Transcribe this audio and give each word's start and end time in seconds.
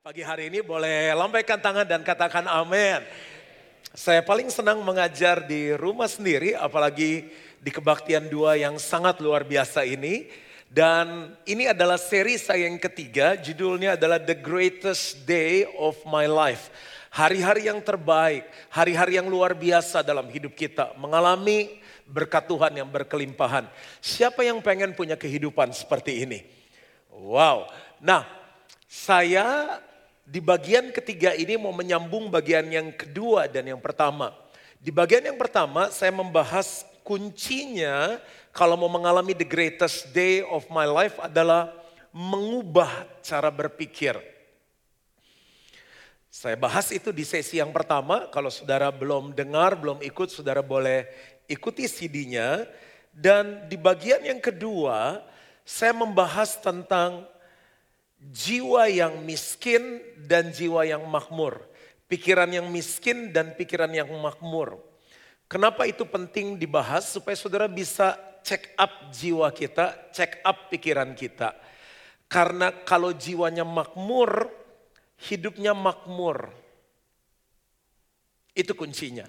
Pagi 0.00 0.24
hari 0.24 0.48
ini 0.48 0.64
boleh 0.64 1.12
lambaikan 1.12 1.60
tangan 1.60 1.84
dan 1.84 2.00
katakan 2.00 2.48
amin. 2.48 3.04
Saya 3.92 4.24
paling 4.24 4.48
senang 4.48 4.80
mengajar 4.80 5.44
di 5.44 5.76
rumah 5.76 6.08
sendiri, 6.08 6.56
apalagi 6.56 7.28
di 7.60 7.68
kebaktian 7.68 8.32
dua 8.32 8.56
yang 8.56 8.80
sangat 8.80 9.20
luar 9.20 9.44
biasa 9.44 9.84
ini. 9.84 10.24
Dan 10.72 11.36
ini 11.44 11.68
adalah 11.68 12.00
seri 12.00 12.40
saya 12.40 12.64
yang 12.64 12.80
ketiga, 12.80 13.36
judulnya 13.36 14.00
adalah 14.00 14.16
The 14.16 14.40
Greatest 14.40 15.28
Day 15.28 15.68
of 15.76 16.00
My 16.08 16.24
Life. 16.24 16.72
Hari-hari 17.12 17.68
yang 17.68 17.84
terbaik, 17.84 18.48
hari-hari 18.72 19.20
yang 19.20 19.28
luar 19.28 19.52
biasa 19.52 20.00
dalam 20.00 20.32
hidup 20.32 20.56
kita. 20.56 20.96
Mengalami 20.96 21.76
berkat 22.08 22.48
Tuhan 22.48 22.72
yang 22.72 22.88
berkelimpahan. 22.88 23.68
Siapa 24.00 24.48
yang 24.48 24.64
pengen 24.64 24.96
punya 24.96 25.20
kehidupan 25.20 25.76
seperti 25.76 26.24
ini? 26.24 26.40
Wow. 27.12 27.68
Nah, 28.00 28.24
saya 28.88 29.76
di 30.30 30.38
bagian 30.38 30.94
ketiga 30.94 31.34
ini 31.34 31.58
mau 31.58 31.74
menyambung 31.74 32.30
bagian 32.30 32.70
yang 32.70 32.94
kedua 32.94 33.50
dan 33.50 33.66
yang 33.66 33.82
pertama. 33.82 34.30
Di 34.78 34.94
bagian 34.94 35.26
yang 35.26 35.34
pertama 35.34 35.90
saya 35.90 36.14
membahas 36.14 36.86
kuncinya 37.02 38.22
kalau 38.54 38.78
mau 38.78 38.86
mengalami 38.86 39.34
the 39.34 39.42
greatest 39.42 40.14
day 40.14 40.46
of 40.46 40.62
my 40.70 40.86
life 40.86 41.18
adalah 41.18 41.74
mengubah 42.14 43.10
cara 43.26 43.50
berpikir. 43.50 44.14
Saya 46.30 46.54
bahas 46.54 46.94
itu 46.94 47.10
di 47.10 47.26
sesi 47.26 47.58
yang 47.58 47.74
pertama. 47.74 48.30
Kalau 48.30 48.54
saudara 48.54 48.86
belum 48.94 49.34
dengar, 49.34 49.74
belum 49.74 49.98
ikut, 49.98 50.30
saudara 50.30 50.62
boleh 50.62 51.10
ikuti 51.50 51.90
CD-nya. 51.90 52.70
Dan 53.10 53.66
di 53.66 53.74
bagian 53.74 54.22
yang 54.22 54.38
kedua, 54.38 55.26
saya 55.66 55.90
membahas 55.90 56.54
tentang 56.62 57.26
jiwa 58.20 58.84
yang 58.92 59.24
miskin 59.24 60.04
dan 60.28 60.52
jiwa 60.52 60.84
yang 60.84 61.00
makmur. 61.08 61.64
Pikiran 62.04 62.52
yang 62.52 62.68
miskin 62.68 63.32
dan 63.32 63.56
pikiran 63.56 63.88
yang 63.88 64.10
makmur. 64.20 64.76
Kenapa 65.48 65.88
itu 65.88 66.04
penting 66.04 66.60
dibahas? 66.60 67.08
Supaya 67.10 67.34
saudara 67.34 67.66
bisa 67.66 68.14
check 68.44 68.70
up 68.76 69.10
jiwa 69.10 69.48
kita, 69.50 70.12
check 70.12 70.38
up 70.44 70.68
pikiran 70.68 71.16
kita. 71.16 71.56
Karena 72.30 72.70
kalau 72.86 73.10
jiwanya 73.10 73.66
makmur, 73.66 74.46
hidupnya 75.26 75.74
makmur. 75.74 76.54
Itu 78.54 78.74
kuncinya. 78.78 79.26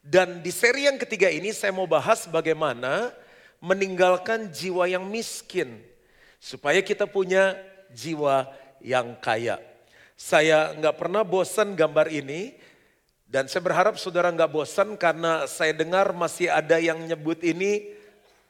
Dan 0.00 0.40
di 0.40 0.48
seri 0.48 0.88
yang 0.88 0.96
ketiga 0.96 1.28
ini 1.28 1.52
saya 1.52 1.74
mau 1.74 1.84
bahas 1.84 2.24
bagaimana 2.24 3.12
meninggalkan 3.60 4.48
jiwa 4.48 4.88
yang 4.88 5.04
miskin. 5.04 5.84
Supaya 6.40 6.80
kita 6.80 7.04
punya 7.04 7.52
jiwa 7.94 8.48
yang 8.82 9.16
kaya. 9.18 9.58
Saya 10.18 10.74
nggak 10.74 10.96
pernah 10.98 11.22
bosan 11.22 11.78
gambar 11.78 12.10
ini 12.10 12.56
dan 13.28 13.46
saya 13.46 13.62
berharap 13.62 14.00
saudara 14.00 14.32
nggak 14.32 14.50
bosan 14.50 14.96
karena 14.96 15.44
saya 15.46 15.76
dengar 15.76 16.10
masih 16.16 16.48
ada 16.48 16.80
yang 16.80 16.98
nyebut 17.04 17.44
ini 17.44 17.92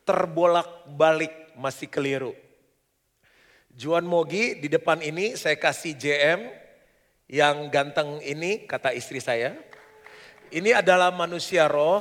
terbolak-balik 0.06 1.52
masih 1.58 1.90
keliru. 1.90 2.32
Juan 3.74 4.06
Mogi 4.06 4.58
di 4.58 4.66
depan 4.66 4.98
ini 5.04 5.36
saya 5.36 5.54
kasih 5.54 5.94
JM 5.94 6.40
yang 7.28 7.68
ganteng 7.68 8.18
ini 8.24 8.64
kata 8.64 8.96
istri 8.96 9.20
saya. 9.20 9.54
Ini 10.48 10.80
adalah 10.80 11.12
manusia 11.12 11.68
roh, 11.68 12.00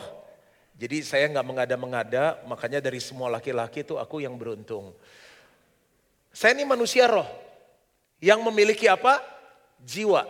jadi 0.80 1.04
saya 1.04 1.28
nggak 1.28 1.48
mengada-mengada, 1.50 2.40
makanya 2.48 2.80
dari 2.80 3.04
semua 3.04 3.28
laki-laki 3.28 3.84
itu 3.84 4.00
aku 4.00 4.24
yang 4.24 4.40
beruntung. 4.40 4.96
Saya 6.38 6.54
ini 6.54 6.70
manusia 6.70 7.10
roh 7.10 7.26
yang 8.22 8.46
memiliki 8.46 8.86
apa? 8.86 9.26
Jiwa. 9.82 10.22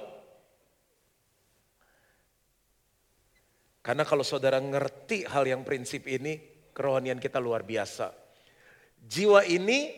Karena 3.83 4.08
kalau 4.08 4.23
saudara 4.23 4.55
ngerti 4.64 5.27
hal 5.27 5.44
yang 5.44 5.67
prinsip 5.67 6.08
ini, 6.08 6.39
kerohanian 6.72 7.19
kita 7.19 7.43
luar 7.43 7.67
biasa. 7.67 8.15
Jiwa 9.04 9.43
ini 9.52 9.92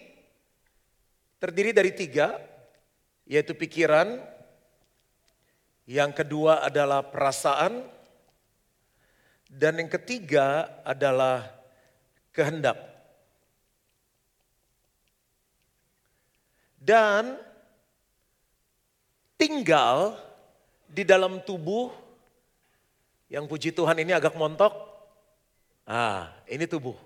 terdiri 1.37 1.77
dari 1.77 1.93
tiga, 1.93 2.41
yaitu 3.29 3.53
pikiran, 3.53 4.17
yang 5.85 6.09
kedua 6.09 6.65
adalah 6.65 7.05
perasaan, 7.05 7.85
dan 9.45 9.77
yang 9.77 9.93
ketiga 9.93 10.73
adalah 10.81 11.53
kehendak. 12.33 12.88
Dan 16.89 17.37
tinggal 19.37 20.17
di 20.89 21.05
dalam 21.05 21.37
tubuh 21.45 21.93
yang 23.29 23.45
puji 23.45 23.69
Tuhan 23.69 24.01
ini 24.01 24.09
agak 24.09 24.33
montok. 24.33 24.73
Ah, 25.85 26.33
ini 26.49 26.65
tubuh. 26.65 26.97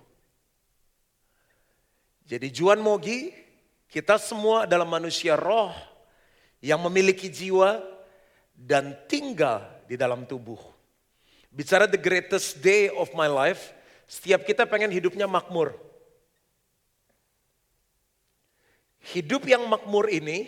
Jadi 2.24 2.48
Juan 2.56 2.80
Mogi, 2.80 3.36
kita 3.92 4.16
semua 4.16 4.64
adalah 4.64 4.88
manusia 4.88 5.36
roh 5.36 5.76
yang 6.64 6.80
memiliki 6.88 7.28
jiwa 7.28 7.84
dan 8.56 8.96
tinggal 9.12 9.68
di 9.84 10.00
dalam 10.00 10.24
tubuh. 10.24 10.60
Bicara 11.52 11.92
the 11.92 12.00
greatest 12.00 12.64
day 12.64 12.88
of 12.88 13.12
my 13.12 13.28
life, 13.28 13.76
setiap 14.08 14.48
kita 14.48 14.64
pengen 14.64 14.96
hidupnya 14.96 15.28
makmur. 15.28 15.76
Hidup 19.04 19.44
yang 19.44 19.68
makmur 19.68 20.08
ini 20.08 20.48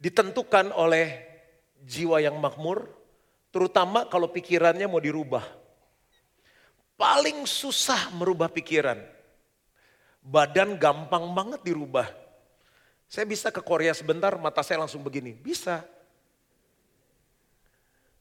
ditentukan 0.00 0.72
oleh 0.72 1.20
jiwa 1.84 2.20
yang 2.20 2.40
makmur, 2.40 2.88
terutama 3.52 4.08
kalau 4.08 4.32
pikirannya 4.32 4.88
mau 4.88 5.00
dirubah. 5.00 5.44
Paling 6.96 7.44
susah 7.44 8.08
merubah 8.16 8.48
pikiran. 8.48 8.96
Badan 10.24 10.80
gampang 10.80 11.28
banget 11.36 11.60
dirubah. 11.60 12.08
Saya 13.04 13.28
bisa 13.28 13.52
ke 13.52 13.60
Korea 13.60 13.92
sebentar, 13.92 14.32
mata 14.40 14.64
saya 14.64 14.80
langsung 14.80 15.04
begini. 15.04 15.36
Bisa. 15.36 15.84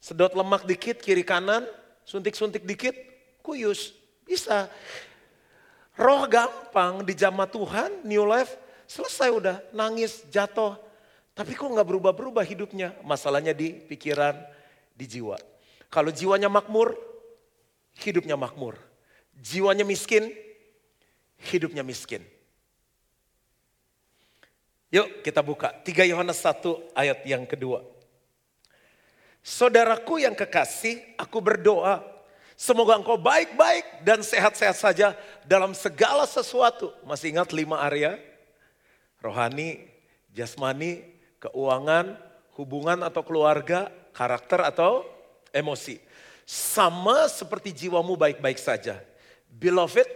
Sedot 0.04 0.36
lemak 0.36 0.68
dikit, 0.68 1.00
kiri 1.00 1.24
kanan, 1.24 1.64
suntik-suntik 2.04 2.68
dikit, 2.68 2.92
kuyus. 3.40 3.96
Bisa. 4.28 4.68
Roh 5.94 6.26
gampang 6.26 7.06
di 7.06 7.14
jamaah 7.14 7.50
Tuhan, 7.50 7.92
new 8.02 8.26
life, 8.26 8.58
selesai 8.90 9.30
udah, 9.30 9.58
nangis, 9.78 10.26
jatuh. 10.34 10.74
Tapi 11.34 11.54
kok 11.54 11.70
nggak 11.70 11.86
berubah-berubah 11.86 12.42
hidupnya? 12.46 12.98
Masalahnya 13.06 13.54
di 13.54 13.78
pikiran, 13.78 14.38
di 14.94 15.06
jiwa. 15.06 15.38
Kalau 15.94 16.10
jiwanya 16.10 16.50
makmur, 16.50 16.98
hidupnya 18.02 18.34
makmur. 18.34 18.78
Jiwanya 19.38 19.86
miskin, 19.86 20.34
hidupnya 21.50 21.86
miskin. 21.86 22.26
Yuk 24.94 25.26
kita 25.26 25.42
buka 25.42 25.74
3 25.82 26.06
Yohanes 26.06 26.38
1 26.38 26.94
ayat 26.94 27.26
yang 27.26 27.50
kedua. 27.50 27.82
Saudaraku 29.42 30.22
yang 30.22 30.38
kekasih, 30.38 31.18
aku 31.18 31.42
berdoa 31.42 32.13
Semoga 32.64 32.96
engkau 32.96 33.20
baik-baik 33.20 34.08
dan 34.08 34.24
sehat-sehat 34.24 34.80
saja 34.80 35.12
dalam 35.44 35.76
segala 35.76 36.24
sesuatu. 36.24 36.96
Masih 37.04 37.36
ingat 37.36 37.52
lima 37.52 37.76
area? 37.84 38.16
Rohani, 39.20 39.84
jasmani, 40.32 41.04
keuangan, 41.44 42.16
hubungan 42.56 43.04
atau 43.04 43.20
keluarga, 43.20 43.92
karakter 44.16 44.64
atau 44.64 45.04
emosi. 45.52 46.00
Sama 46.48 47.28
seperti 47.28 47.76
jiwamu 47.84 48.16
baik-baik 48.16 48.56
saja. 48.56 48.96
Beloved, 49.52 50.08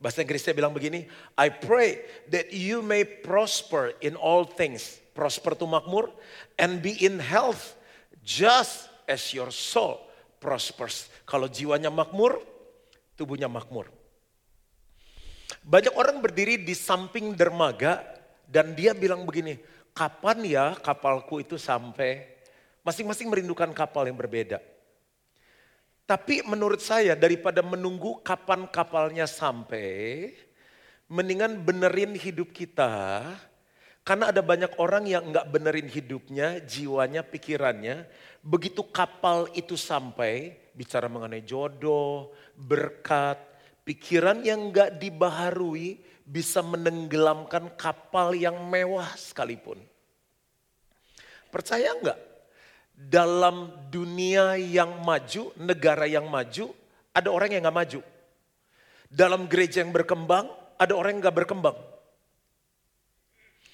bahasa 0.00 0.24
Inggrisnya 0.24 0.56
bilang 0.56 0.72
begini, 0.72 1.04
I 1.36 1.52
pray 1.52 2.00
that 2.32 2.48
you 2.48 2.80
may 2.80 3.04
prosper 3.04 3.92
in 4.00 4.16
all 4.16 4.48
things. 4.48 5.04
Prosper 5.12 5.52
itu 5.52 5.68
makmur 5.68 6.08
and 6.56 6.80
be 6.80 6.96
in 6.96 7.20
health 7.20 7.76
just 8.24 8.88
as 9.04 9.36
your 9.36 9.52
soul 9.52 10.00
prospers. 10.40 11.09
Kalau 11.30 11.46
jiwanya 11.46 11.94
makmur, 11.94 12.42
tubuhnya 13.14 13.46
makmur. 13.46 13.86
Banyak 15.62 15.94
orang 15.94 16.18
berdiri 16.18 16.58
di 16.58 16.74
samping 16.74 17.38
dermaga 17.38 18.02
dan 18.50 18.74
dia 18.74 18.90
bilang 18.90 19.22
begini, 19.22 19.62
kapan 19.94 20.42
ya 20.42 20.66
kapalku 20.74 21.38
itu 21.38 21.54
sampai? 21.54 22.26
Masing-masing 22.82 23.30
merindukan 23.30 23.70
kapal 23.70 24.10
yang 24.10 24.18
berbeda. 24.18 24.58
Tapi 26.10 26.42
menurut 26.42 26.82
saya 26.82 27.14
daripada 27.14 27.62
menunggu 27.62 28.18
kapan 28.26 28.66
kapalnya 28.66 29.30
sampai, 29.30 30.34
mendingan 31.06 31.62
benerin 31.62 32.18
hidup 32.18 32.50
kita. 32.50 33.22
Karena 34.02 34.34
ada 34.34 34.42
banyak 34.42 34.74
orang 34.82 35.06
yang 35.06 35.30
nggak 35.30 35.46
benerin 35.54 35.86
hidupnya, 35.86 36.58
jiwanya, 36.66 37.22
pikirannya. 37.22 38.10
Begitu 38.42 38.82
kapal 38.90 39.46
itu 39.54 39.78
sampai, 39.78 40.58
bicara 40.74 41.10
mengenai 41.10 41.42
jodoh, 41.42 42.34
berkat, 42.54 43.38
pikiran 43.84 44.42
yang 44.44 44.70
gak 44.70 44.98
dibaharui, 45.00 45.98
bisa 46.30 46.62
menenggelamkan 46.62 47.74
kapal 47.74 48.30
yang 48.38 48.54
mewah 48.70 49.10
sekalipun. 49.18 49.82
Percaya 51.50 51.90
enggak? 51.98 52.18
Dalam 52.94 53.90
dunia 53.90 54.54
yang 54.54 55.02
maju, 55.02 55.50
negara 55.58 56.06
yang 56.06 56.30
maju, 56.30 56.70
ada 57.10 57.28
orang 57.32 57.50
yang 57.50 57.66
nggak 57.66 57.78
maju. 57.82 58.00
Dalam 59.10 59.50
gereja 59.50 59.82
yang 59.82 59.90
berkembang, 59.90 60.46
ada 60.78 60.92
orang 60.94 61.18
yang 61.18 61.22
nggak 61.26 61.38
berkembang. 61.42 61.74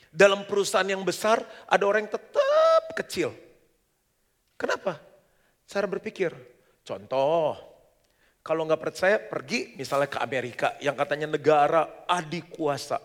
Dalam 0.09 0.49
perusahaan 0.49 0.89
yang 0.89 1.05
besar, 1.05 1.45
ada 1.69 1.85
orang 1.85 2.09
yang 2.09 2.17
tetap 2.17 2.83
kecil. 2.97 3.37
Kenapa? 4.57 4.97
Cara 5.69 5.85
berpikir. 5.85 6.33
Contoh, 6.87 7.59
kalau 8.47 8.63
nggak 8.63 8.79
percaya 8.79 9.19
pergi 9.19 9.75
misalnya 9.75 10.07
ke 10.07 10.23
Amerika 10.23 10.79
yang 10.79 10.95
katanya 10.95 11.27
negara 11.27 12.07
adik 12.07 12.55
kuasa. 12.55 13.03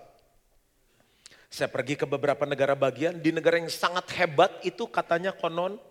Saya 1.49 1.65
pergi 1.65 1.97
ke 1.97 2.05
beberapa 2.05 2.45
negara 2.45 2.77
bagian, 2.77 3.17
di 3.17 3.33
negara 3.33 3.57
yang 3.57 3.73
sangat 3.73 4.05
hebat 4.21 4.53
itu 4.61 4.85
katanya 4.85 5.33
konon 5.33 5.81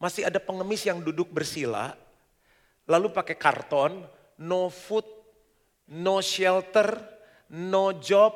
masih 0.00 0.24
ada 0.24 0.40
pengemis 0.40 0.80
yang 0.88 1.04
duduk 1.04 1.28
bersila, 1.28 1.92
lalu 2.88 3.12
pakai 3.12 3.36
karton, 3.36 4.08
no 4.40 4.72
food, 4.72 5.04
no 5.92 6.24
shelter, 6.24 6.96
no 7.52 7.92
job, 8.00 8.32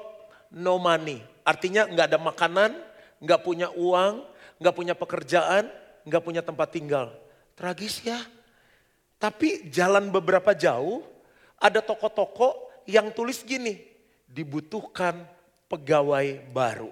no 0.52 0.76
money. 0.76 1.24
Artinya 1.40 1.88
nggak 1.88 2.06
ada 2.12 2.20
makanan, 2.20 2.70
nggak 3.16 3.40
punya 3.40 3.72
uang, 3.72 4.28
nggak 4.60 4.74
punya 4.76 4.92
pekerjaan, 4.92 5.72
nggak 6.04 6.22
punya 6.22 6.44
tempat 6.44 6.68
tinggal. 6.68 7.16
Tragis 7.60 8.00
ya. 8.00 8.16
Tapi 9.20 9.68
jalan 9.68 10.08
beberapa 10.08 10.56
jauh, 10.56 11.04
ada 11.60 11.84
toko-toko 11.84 12.72
yang 12.88 13.12
tulis 13.12 13.44
gini, 13.44 13.84
dibutuhkan 14.24 15.28
pegawai 15.68 16.40
baru. 16.56 16.88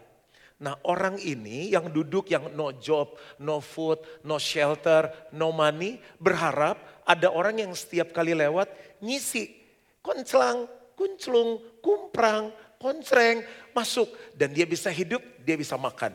Nah 0.61 0.77
orang 0.85 1.17
ini 1.25 1.73
yang 1.73 1.89
duduk 1.89 2.29
yang 2.29 2.53
no 2.53 2.77
job, 2.77 3.17
no 3.41 3.65
food, 3.65 3.97
no 4.29 4.37
shelter, 4.37 5.09
no 5.33 5.57
money. 5.57 5.97
Berharap 6.21 6.77
ada 7.09 7.33
orang 7.33 7.65
yang 7.65 7.73
setiap 7.73 8.13
kali 8.13 8.37
lewat 8.37 8.69
ngisi. 9.01 9.57
Konclang, 10.05 10.69
kunclung, 10.93 11.65
kumprang, 11.81 12.53
konsreng, 12.77 13.41
masuk. 13.73 14.13
Dan 14.37 14.53
dia 14.53 14.69
bisa 14.69 14.93
hidup, 14.93 15.25
dia 15.41 15.57
bisa 15.57 15.81
makan. 15.81 16.13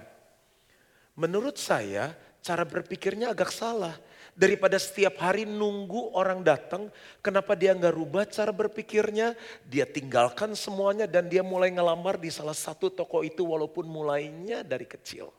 Menurut 1.17 1.57
saya 1.57 2.13
cara 2.44 2.68
berpikirnya 2.68 3.31
agak 3.31 3.50
salah. 3.56 3.95
Daripada 4.34 4.81
setiap 4.81 5.22
hari 5.22 5.45
nunggu 5.45 6.18
orang 6.18 6.42
datang, 6.42 6.90
kenapa 7.22 7.54
dia 7.54 7.72
nggak 7.72 7.94
rubah 7.94 8.25
cara 8.28 8.50
berpikirnya? 8.50 9.38
Dia 9.63 9.86
tinggalkan 9.88 10.57
semuanya 10.57 11.06
dan 11.07 11.30
dia 11.30 11.45
mulai 11.45 11.69
ngelamar 11.72 12.19
di 12.19 12.34
salah 12.34 12.57
satu 12.57 12.92
toko 12.92 13.22
itu 13.22 13.45
walaupun 13.45 13.86
mulainya 13.86 14.66
dari 14.66 14.90
kecil. 14.90 15.30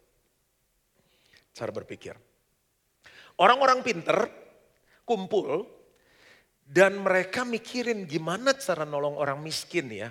Cara 1.51 1.75
berpikir. 1.75 2.15
Orang-orang 3.35 3.83
pinter 3.83 4.31
kumpul 5.03 5.67
dan 6.63 7.03
mereka 7.03 7.43
mikirin 7.43 8.07
gimana 8.07 8.55
cara 8.55 8.87
nolong 8.87 9.19
orang 9.19 9.43
miskin 9.43 9.91
ya. 9.91 10.09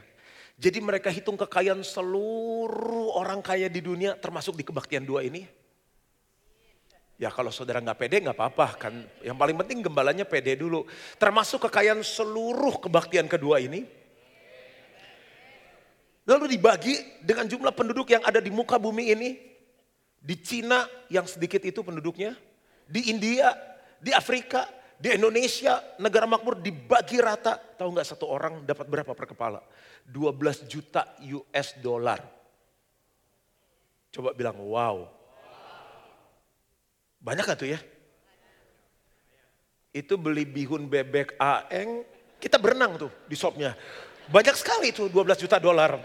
Jadi 0.59 0.83
mereka 0.83 1.07
hitung 1.07 1.39
kekayaan 1.39 1.81
seluruh 1.87 3.15
orang 3.15 3.39
kaya 3.39 3.71
di 3.71 3.79
dunia 3.79 4.19
termasuk 4.19 4.59
di 4.59 4.67
kebaktian 4.67 5.07
dua 5.07 5.23
ini 5.23 5.62
Ya 7.23 7.31
kalau 7.31 7.55
saudara 7.55 7.79
nggak 7.79 7.95
pede 7.95 8.19
nggak 8.19 8.35
apa-apa 8.35 8.67
kan. 8.75 8.93
Yang 9.23 9.37
paling 9.39 9.55
penting 9.63 9.79
gembalanya 9.79 10.27
pede 10.27 10.59
dulu. 10.59 10.83
Termasuk 11.15 11.71
kekayaan 11.71 12.03
seluruh 12.03 12.83
kebaktian 12.83 13.31
kedua 13.31 13.63
ini. 13.63 13.87
Lalu 16.27 16.59
dibagi 16.59 17.23
dengan 17.23 17.47
jumlah 17.47 17.71
penduduk 17.71 18.11
yang 18.11 18.27
ada 18.27 18.43
di 18.43 18.51
muka 18.51 18.75
bumi 18.75 19.15
ini. 19.15 19.39
Di 20.19 20.35
Cina 20.35 20.83
yang 21.07 21.23
sedikit 21.23 21.63
itu 21.63 21.79
penduduknya. 21.79 22.35
Di 22.91 23.07
India, 23.07 23.55
di 24.03 24.11
Afrika, 24.11 24.67
di 24.99 25.15
Indonesia, 25.15 25.79
negara 26.03 26.27
makmur 26.27 26.59
dibagi 26.59 27.23
rata. 27.23 27.55
Tahu 27.55 27.87
nggak 27.87 28.07
satu 28.07 28.27
orang 28.27 28.67
dapat 28.67 28.83
berapa 28.91 29.15
per 29.15 29.31
kepala? 29.31 29.63
12 30.11 30.67
juta 30.67 31.07
US 31.23 31.79
dollar. 31.79 32.19
Coba 34.11 34.35
bilang 34.35 34.59
wow. 34.59 35.22
Banyak 37.23 37.47
gak 37.47 37.59
tuh 37.63 37.71
ya? 37.71 37.79
Itu 39.95 40.19
beli 40.19 40.43
bihun 40.43 40.91
bebek 40.91 41.39
aeng, 41.39 42.03
kita 42.43 42.59
berenang 42.59 42.99
tuh 42.99 43.11
di 43.23 43.39
shopnya. 43.39 43.71
Banyak 44.27 44.55
sekali 44.59 44.91
tuh 44.91 45.07
12 45.07 45.47
juta 45.47 45.55
dolar. 45.63 45.95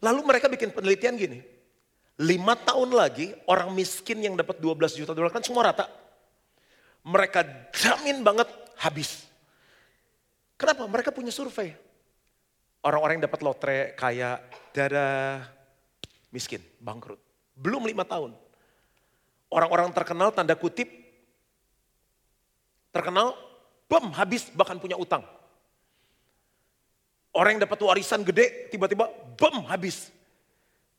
Lalu 0.00 0.20
mereka 0.24 0.48
bikin 0.48 0.72
penelitian 0.72 1.20
gini. 1.20 1.40
Lima 2.16 2.56
tahun 2.56 2.96
lagi 2.96 3.36
orang 3.44 3.76
miskin 3.76 4.24
yang 4.24 4.40
dapat 4.40 4.56
12 4.56 4.96
juta 4.96 5.12
dolar 5.12 5.28
kan 5.28 5.44
semua 5.44 5.68
rata. 5.68 5.84
Mereka 7.04 7.70
jamin 7.76 8.24
banget 8.24 8.48
habis. 8.80 9.28
Kenapa? 10.56 10.88
Mereka 10.88 11.12
punya 11.12 11.28
survei. 11.28 11.76
Orang-orang 12.80 13.20
yang 13.20 13.26
dapat 13.28 13.40
lotre 13.44 13.78
kaya, 13.98 14.40
darah 14.72 15.44
miskin, 16.32 16.62
bangkrut. 16.80 17.25
Belum 17.56 17.88
lima 17.88 18.04
tahun. 18.04 18.36
Orang-orang 19.48 19.88
terkenal 19.96 20.28
tanda 20.30 20.52
kutip, 20.52 20.86
terkenal, 22.92 23.32
bom 23.88 24.12
habis 24.12 24.52
bahkan 24.52 24.76
punya 24.76 24.94
utang. 25.00 25.24
Orang 27.36 27.56
yang 27.56 27.68
dapat 27.68 27.80
warisan 27.84 28.24
gede 28.24 28.68
tiba-tiba 28.72 29.08
bom 29.36 29.64
habis. 29.68 30.12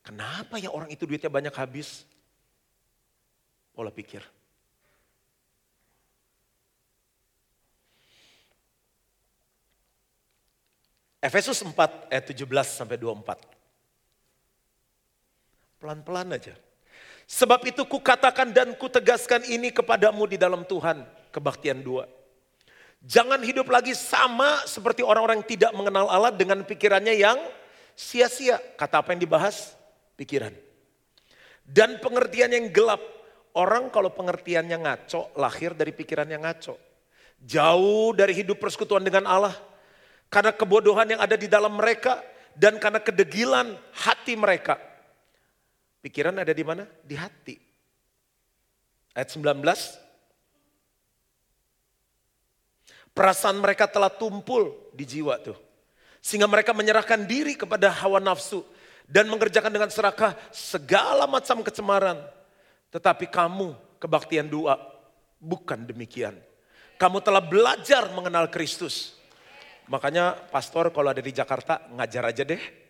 Kenapa 0.06 0.62
ya 0.62 0.72
orang 0.72 0.90
itu 0.90 1.04
duitnya 1.04 1.34
banyak 1.34 1.54
habis? 1.54 2.06
Pola 3.74 3.94
pikir. 3.94 4.22
Efesus 11.18 11.60
4 11.66 12.14
ayat 12.14 12.26
17 12.30 12.46
sampai 12.78 12.96
24. 12.96 13.57
Pelan-pelan 15.78 16.34
aja. 16.34 16.58
Sebab 17.28 17.60
itu 17.68 17.84
kukatakan 17.84 18.56
dan 18.56 18.74
kutegaskan 18.80 19.46
ini 19.46 19.70
kepadamu 19.70 20.26
di 20.26 20.40
dalam 20.40 20.64
Tuhan. 20.64 21.04
Kebaktian 21.30 21.84
dua. 21.84 22.10
Jangan 23.04 23.44
hidup 23.46 23.70
lagi 23.70 23.94
sama 23.94 24.66
seperti 24.66 25.06
orang-orang 25.06 25.44
yang 25.44 25.50
tidak 25.60 25.72
mengenal 25.78 26.10
Allah 26.10 26.34
dengan 26.34 26.66
pikirannya 26.66 27.14
yang 27.14 27.38
sia-sia. 27.94 28.58
Kata 28.80 29.06
apa 29.06 29.14
yang 29.14 29.22
dibahas? 29.22 29.78
Pikiran. 30.18 30.56
Dan 31.62 32.02
pengertian 32.02 32.50
yang 32.56 32.74
gelap. 32.74 33.04
Orang 33.58 33.90
kalau 33.90 34.14
pengertiannya 34.14 34.78
ngaco, 34.86 35.34
lahir 35.34 35.74
dari 35.74 35.90
pikiran 35.90 36.30
yang 36.30 36.46
ngaco. 36.46 36.78
Jauh 37.42 38.14
dari 38.18 38.34
hidup 38.34 38.58
persekutuan 38.58 39.06
dengan 39.06 39.30
Allah. 39.30 39.54
Karena 40.30 40.54
kebodohan 40.54 41.18
yang 41.18 41.22
ada 41.22 41.38
di 41.38 41.46
dalam 41.46 41.78
mereka. 41.78 42.24
Dan 42.58 42.82
karena 42.82 42.98
kedegilan 42.98 43.78
hati 43.94 44.34
mereka 44.34 44.97
Pikiran 46.08 46.40
ada 46.40 46.56
di 46.56 46.64
mana? 46.64 46.88
Di 47.04 47.20
hati. 47.20 47.60
Ayat 49.12 49.28
19. 49.28 49.60
Perasaan 53.12 53.60
mereka 53.60 53.92
telah 53.92 54.08
tumpul 54.08 54.72
di 54.96 55.04
jiwa 55.04 55.36
tuh. 55.44 55.60
Sehingga 56.24 56.48
mereka 56.48 56.72
menyerahkan 56.72 57.28
diri 57.28 57.60
kepada 57.60 57.92
hawa 57.92 58.24
nafsu. 58.24 58.64
Dan 59.04 59.28
mengerjakan 59.28 59.68
dengan 59.68 59.92
serakah 59.92 60.32
segala 60.48 61.28
macam 61.28 61.60
kecemaran. 61.60 62.24
Tetapi 62.88 63.28
kamu 63.28 63.76
kebaktian 64.00 64.48
dua 64.48 64.80
bukan 65.44 65.84
demikian. 65.84 66.40
Kamu 66.96 67.20
telah 67.20 67.44
belajar 67.44 68.08
mengenal 68.16 68.48
Kristus. 68.48 69.20
Makanya 69.92 70.40
pastor 70.56 70.88
kalau 70.96 71.12
ada 71.12 71.20
di 71.20 71.36
Jakarta 71.36 71.84
ngajar 71.92 72.32
aja 72.32 72.48
deh 72.48 72.87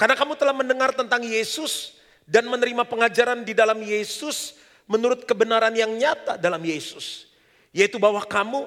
karena 0.00 0.16
kamu 0.16 0.32
telah 0.32 0.56
mendengar 0.56 0.96
tentang 0.96 1.20
Yesus 1.20 1.92
dan 2.24 2.48
menerima 2.48 2.88
pengajaran 2.88 3.44
di 3.44 3.52
dalam 3.52 3.76
Yesus 3.84 4.56
menurut 4.88 5.28
kebenaran 5.28 5.76
yang 5.76 5.92
nyata 5.92 6.40
dalam 6.40 6.64
Yesus. 6.64 7.28
Yaitu 7.68 8.00
bahwa 8.00 8.24
kamu 8.24 8.64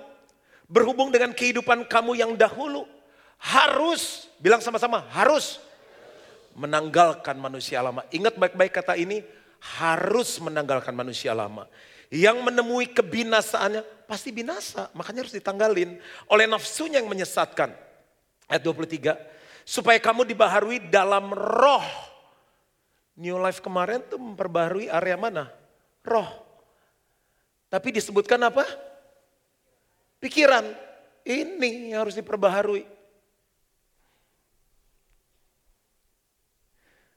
berhubung 0.69 1.09
dengan 1.09 1.33
kehidupan 1.33 1.89
kamu 1.89 2.21
yang 2.21 2.37
dahulu 2.37 2.85
harus, 3.41 4.29
bilang 4.37 4.61
sama-sama 4.61 5.09
harus 5.09 5.57
menanggalkan 6.53 7.33
manusia 7.41 7.81
lama. 7.81 8.05
Ingat 8.13 8.37
baik-baik 8.37 8.85
kata 8.85 8.93
ini, 8.93 9.25
harus 9.81 10.37
menanggalkan 10.37 10.93
manusia 10.93 11.33
lama. 11.33 11.65
Yang 12.13 12.45
menemui 12.45 12.93
kebinasaannya 12.93 14.05
pasti 14.05 14.29
binasa, 14.29 14.93
makanya 14.93 15.25
harus 15.25 15.33
ditanggalin 15.33 15.97
oleh 16.29 16.45
nafsunya 16.45 17.01
yang 17.01 17.09
menyesatkan. 17.09 17.73
Ayat 18.45 18.61
23, 18.61 19.17
Supaya 19.63 19.99
kamu 19.99 20.27
dibaharui 20.27 20.91
dalam 20.91 21.31
roh. 21.31 21.87
New 23.19 23.39
Life 23.39 23.63
kemarin 23.63 24.03
tuh 24.05 24.19
memperbaharui 24.19 24.91
area 24.91 25.15
mana? 25.15 25.47
Roh. 26.03 26.27
Tapi 27.71 27.89
disebutkan 27.95 28.37
apa? 28.43 28.67
Pikiran. 30.21 30.67
Ini 31.23 31.95
yang 31.95 32.03
harus 32.03 32.19
diperbaharui. 32.19 32.83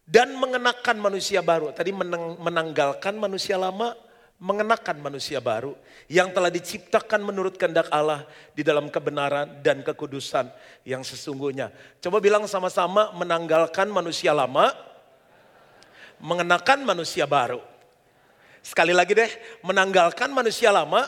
Dan 0.07 0.39
mengenakan 0.39 1.03
manusia 1.03 1.43
baru. 1.43 1.75
Tadi 1.75 1.91
menang, 1.91 2.39
menanggalkan 2.39 3.19
manusia 3.19 3.59
lama, 3.59 3.91
mengenakan 4.37 5.01
manusia 5.01 5.41
baru. 5.41 5.73
Yang 6.07 6.29
telah 6.37 6.51
diciptakan 6.53 7.21
menurut 7.25 7.57
kehendak 7.57 7.89
Allah 7.89 8.29
di 8.53 8.61
dalam 8.61 8.93
kebenaran 8.93 9.61
dan 9.65 9.81
kekudusan 9.81 10.49
yang 10.85 11.01
sesungguhnya. 11.01 11.73
Coba 12.01 12.21
bilang 12.21 12.45
sama-sama 12.45 13.13
menanggalkan 13.17 13.89
manusia 13.89 14.37
lama, 14.37 14.73
mengenakan 16.21 16.85
manusia 16.85 17.25
baru. 17.25 17.61
Sekali 18.61 18.91
lagi 18.91 19.15
deh, 19.15 19.31
menanggalkan 19.63 20.31
manusia 20.35 20.75
lama, 20.75 21.07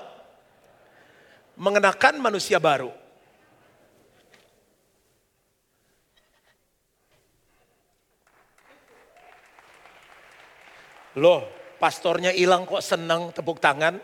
mengenakan 1.58 2.23
manusia 2.23 2.62
baru. 2.62 2.94
Loh, 11.18 11.57
pastornya 11.78 12.35
hilang 12.35 12.66
kok 12.66 12.82
senang 12.82 13.30
tepuk 13.30 13.62
tangan? 13.62 13.97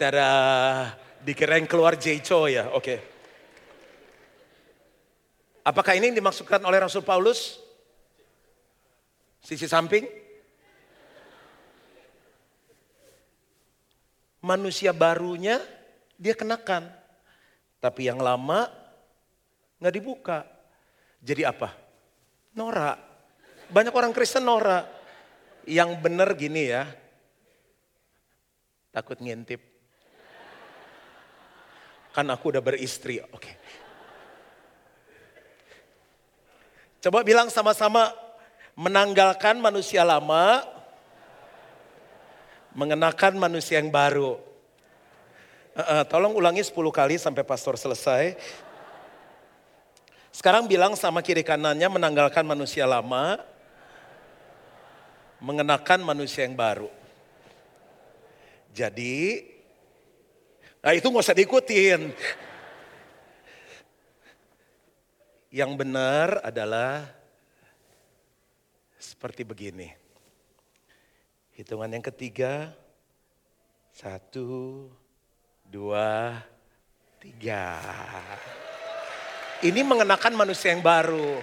Tada, 0.00 0.32
dikirain 1.22 1.62
keluar 1.70 1.94
Jeco 1.94 2.50
ya, 2.50 2.66
oke. 2.74 2.82
Okay. 2.82 2.98
Apakah 5.62 5.94
ini 5.94 6.10
yang 6.10 6.18
dimaksudkan 6.18 6.58
oleh 6.66 6.82
Rasul 6.82 7.06
Paulus? 7.06 7.62
Sisi 9.38 9.70
samping? 9.70 10.10
Manusia 14.42 14.90
barunya 14.90 15.62
dia 16.18 16.34
kenakan. 16.34 16.90
Tapi 17.78 18.10
yang 18.10 18.18
lama 18.18 18.81
nggak 19.82 19.94
dibuka. 19.98 20.46
Jadi 21.18 21.42
apa? 21.42 21.74
Norak. 22.54 22.98
Banyak 23.66 23.90
orang 23.90 24.14
Kristen 24.14 24.46
norak. 24.46 24.86
Yang 25.66 25.90
benar 25.98 26.38
gini 26.38 26.70
ya. 26.70 26.86
Takut 28.94 29.18
ngintip. 29.18 29.58
Kan 32.14 32.30
aku 32.30 32.54
udah 32.54 32.62
beristri. 32.62 33.18
Oke. 33.18 33.58
Coba 37.02 37.26
bilang 37.26 37.50
sama-sama 37.50 38.14
menanggalkan 38.78 39.58
manusia 39.58 40.06
lama, 40.06 40.62
mengenakan 42.78 43.34
manusia 43.34 43.82
yang 43.82 43.90
baru. 43.90 44.38
Uh, 45.72 45.80
uh, 45.80 46.02
tolong 46.04 46.36
ulangi 46.36 46.62
10 46.62 46.70
kali 46.92 47.16
sampai 47.18 47.42
pastor 47.42 47.74
selesai. 47.74 48.36
Sekarang 50.32 50.64
bilang 50.64 50.96
sama 50.96 51.20
kiri 51.20 51.44
kanannya 51.44 51.92
menanggalkan 51.92 52.40
manusia 52.48 52.88
lama, 52.88 53.36
mengenakan 55.44 56.00
manusia 56.00 56.48
yang 56.48 56.56
baru. 56.56 56.88
Jadi, 58.72 59.44
nah 60.80 60.96
itu 60.96 61.04
nggak 61.04 61.24
usah 61.28 61.36
diikutin. 61.36 62.00
Yang 65.52 65.72
benar 65.76 66.40
adalah 66.40 67.12
seperti 68.96 69.44
begini. 69.44 69.92
Hitungan 71.52 71.92
yang 71.92 72.00
ketiga, 72.00 72.72
satu, 73.92 74.88
dua, 75.68 76.40
tiga. 77.20 77.76
Ini 79.62 79.86
mengenakan 79.86 80.34
manusia 80.34 80.74
yang 80.74 80.82
baru. 80.82 81.38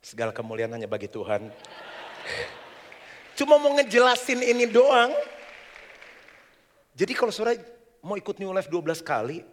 Segala 0.00 0.32
kemuliaan 0.32 0.72
hanya 0.72 0.88
bagi 0.88 1.12
Tuhan. 1.12 1.52
Cuma 3.36 3.60
mau 3.60 3.76
ngejelasin 3.76 4.40
ini 4.40 4.64
doang. 4.64 5.12
Jadi 6.96 7.12
kalau 7.12 7.28
saudara 7.28 7.60
mau 8.00 8.16
ikut 8.16 8.40
New 8.40 8.48
Life 8.56 8.72
12 8.72 9.04
kali, 9.04 9.44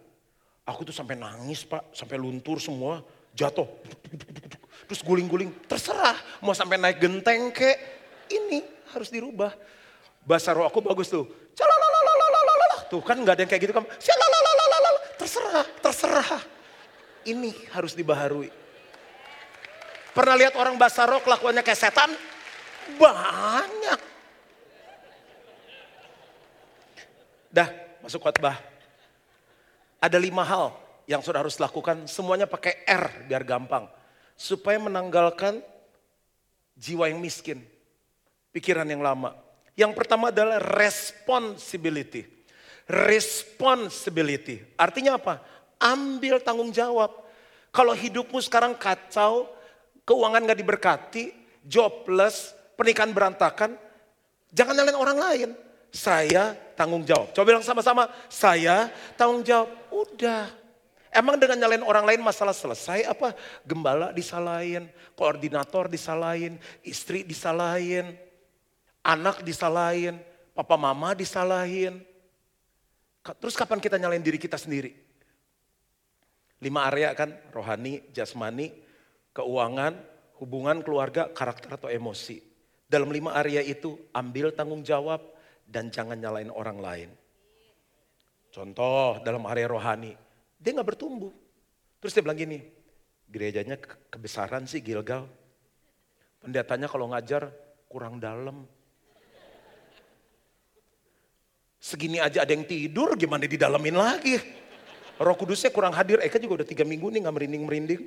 aku 0.64 0.88
tuh 0.88 0.96
sampai 0.96 1.20
nangis 1.20 1.68
pak, 1.68 1.92
sampai 1.92 2.16
luntur 2.16 2.56
semua, 2.64 3.04
jatuh. 3.36 3.68
Terus 4.88 5.04
guling-guling, 5.04 5.52
terserah 5.68 6.16
mau 6.40 6.56
sampai 6.56 6.80
naik 6.80 6.96
genteng 6.96 7.52
ke, 7.52 7.76
ini 8.32 8.64
harus 8.96 9.12
dirubah. 9.12 9.52
Bahasa 10.26 10.50
roh 10.50 10.66
aku 10.66 10.82
bagus 10.82 11.06
tuh. 11.06 11.24
Tuh 12.86 13.02
kan 13.02 13.18
nggak 13.18 13.34
ada 13.38 13.42
yang 13.46 13.50
kayak 13.50 13.62
gitu 13.62 13.74
kan. 13.74 13.86
Terserah, 15.18 15.66
terserah. 15.78 16.42
Ini 17.26 17.50
harus 17.74 17.94
dibaharui. 17.94 18.50
Pernah 20.14 20.34
lihat 20.38 20.54
orang 20.58 20.74
bahasa 20.74 21.06
roh 21.06 21.22
kelakuannya 21.22 21.62
kayak 21.62 21.78
setan? 21.78 22.10
Banyak. 22.98 24.00
Dah, 27.50 27.68
masuk 28.02 28.22
khotbah. 28.22 28.58
Ada 30.02 30.18
lima 30.18 30.42
hal 30.46 30.74
yang 31.06 31.22
sudah 31.22 31.42
harus 31.42 31.58
lakukan, 31.58 32.06
semuanya 32.10 32.50
pakai 32.50 32.82
R 32.86 33.30
biar 33.30 33.42
gampang. 33.46 33.86
Supaya 34.36 34.76
menanggalkan 34.76 35.64
jiwa 36.76 37.08
yang 37.08 37.18
miskin, 37.18 37.64
pikiran 38.52 38.86
yang 38.86 39.00
lama. 39.00 39.45
Yang 39.76 39.92
pertama 39.92 40.32
adalah 40.32 40.56
responsibility. 40.58 42.24
Responsibility, 42.86 44.62
artinya 44.78 45.18
apa? 45.18 45.42
Ambil 45.76 46.38
tanggung 46.40 46.70
jawab. 46.70 47.12
Kalau 47.74 47.92
hidupmu 47.92 48.40
sekarang 48.40 48.78
kacau, 48.78 49.50
keuangan 50.06 50.48
gak 50.48 50.60
diberkati, 50.62 51.34
jobless, 51.66 52.54
pernikahan 52.78 53.10
berantakan, 53.10 53.74
jangan 54.54 54.72
nyalain 54.72 54.96
orang 54.96 55.18
lain 55.18 55.50
saya 55.96 56.52
tanggung 56.76 57.02
jawab. 57.02 57.32
Coba 57.32 57.44
bilang 57.48 57.64
sama-sama, 57.64 58.06
saya 58.28 58.92
tanggung 59.16 59.40
jawab. 59.42 59.72
Udah. 59.88 60.52
Emang 61.08 61.40
dengan 61.40 61.56
nyalain 61.56 61.80
orang 61.80 62.04
lain 62.04 62.20
masalah 62.20 62.52
selesai 62.52 63.08
apa? 63.08 63.32
Gembala 63.64 64.12
disalahin, 64.12 64.84
koordinator 65.16 65.88
disalahin, 65.88 66.60
istri 66.84 67.24
disalahin, 67.24 68.12
anak 69.06 69.46
disalahin, 69.46 70.18
papa 70.50 70.74
mama 70.74 71.14
disalahin. 71.14 72.02
Terus 73.22 73.54
kapan 73.54 73.78
kita 73.78 73.94
nyalain 74.02 74.22
diri 74.22 74.38
kita 74.38 74.58
sendiri? 74.58 74.90
Lima 76.58 76.90
area 76.90 77.14
kan, 77.14 77.30
rohani, 77.54 78.02
jasmani, 78.10 78.74
keuangan, 79.30 79.94
hubungan 80.42 80.82
keluarga, 80.82 81.30
karakter 81.30 81.78
atau 81.78 81.86
emosi. 81.86 82.42
Dalam 82.86 83.10
lima 83.14 83.34
area 83.34 83.62
itu 83.62 83.98
ambil 84.14 84.50
tanggung 84.54 84.82
jawab, 84.82 85.22
dan 85.66 85.90
jangan 85.90 86.14
nyalain 86.14 86.48
orang 86.54 86.78
lain. 86.78 87.10
Contoh 88.54 89.20
dalam 89.20 89.42
area 89.50 89.66
rohani, 89.68 90.14
dia 90.56 90.70
nggak 90.72 90.96
bertumbuh. 90.96 91.34
Terus 91.98 92.14
dia 92.14 92.22
bilang 92.22 92.38
gini, 92.38 92.62
gerejanya 93.26 93.76
kebesaran 94.08 94.64
sih 94.64 94.80
Gilgal. 94.80 95.26
Pendetanya 96.40 96.86
kalau 96.86 97.10
ngajar 97.10 97.50
kurang 97.90 98.22
dalam. 98.22 98.64
Segini 101.86 102.18
aja 102.18 102.42
ada 102.42 102.50
yang 102.50 102.66
tidur, 102.66 103.14
gimana 103.14 103.46
didalamin 103.46 103.94
lagi? 103.94 104.42
Roh 105.22 105.38
Kudusnya 105.38 105.70
kurang 105.70 105.94
hadir, 105.94 106.18
Eka 106.18 106.42
juga 106.42 106.58
udah 106.58 106.66
tiga 106.66 106.82
minggu 106.82 107.14
nih 107.14 107.22
nggak 107.22 107.34
merinding-merinding. 107.38 108.02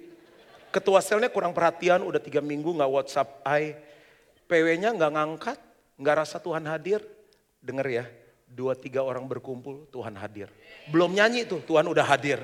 Ketua 0.68 1.00
selnya 1.00 1.32
kurang 1.32 1.56
perhatian, 1.56 2.04
udah 2.04 2.20
tiga 2.20 2.44
minggu 2.44 2.76
nggak 2.76 2.92
WhatsApp 2.92 3.40
I. 3.48 3.80
PW-nya 4.52 4.92
nggak 4.92 5.12
ngangkat, 5.16 5.58
nggak 5.96 6.16
rasa 6.20 6.44
Tuhan 6.44 6.68
hadir. 6.68 7.08
Dengar 7.64 7.88
ya, 7.88 8.04
dua 8.52 8.76
tiga 8.76 9.00
orang 9.00 9.24
berkumpul, 9.24 9.88
Tuhan 9.96 10.12
hadir. 10.20 10.52
Belum 10.92 11.16
nyanyi 11.16 11.48
tuh, 11.48 11.64
Tuhan 11.64 11.88
udah 11.88 12.04
hadir. 12.04 12.44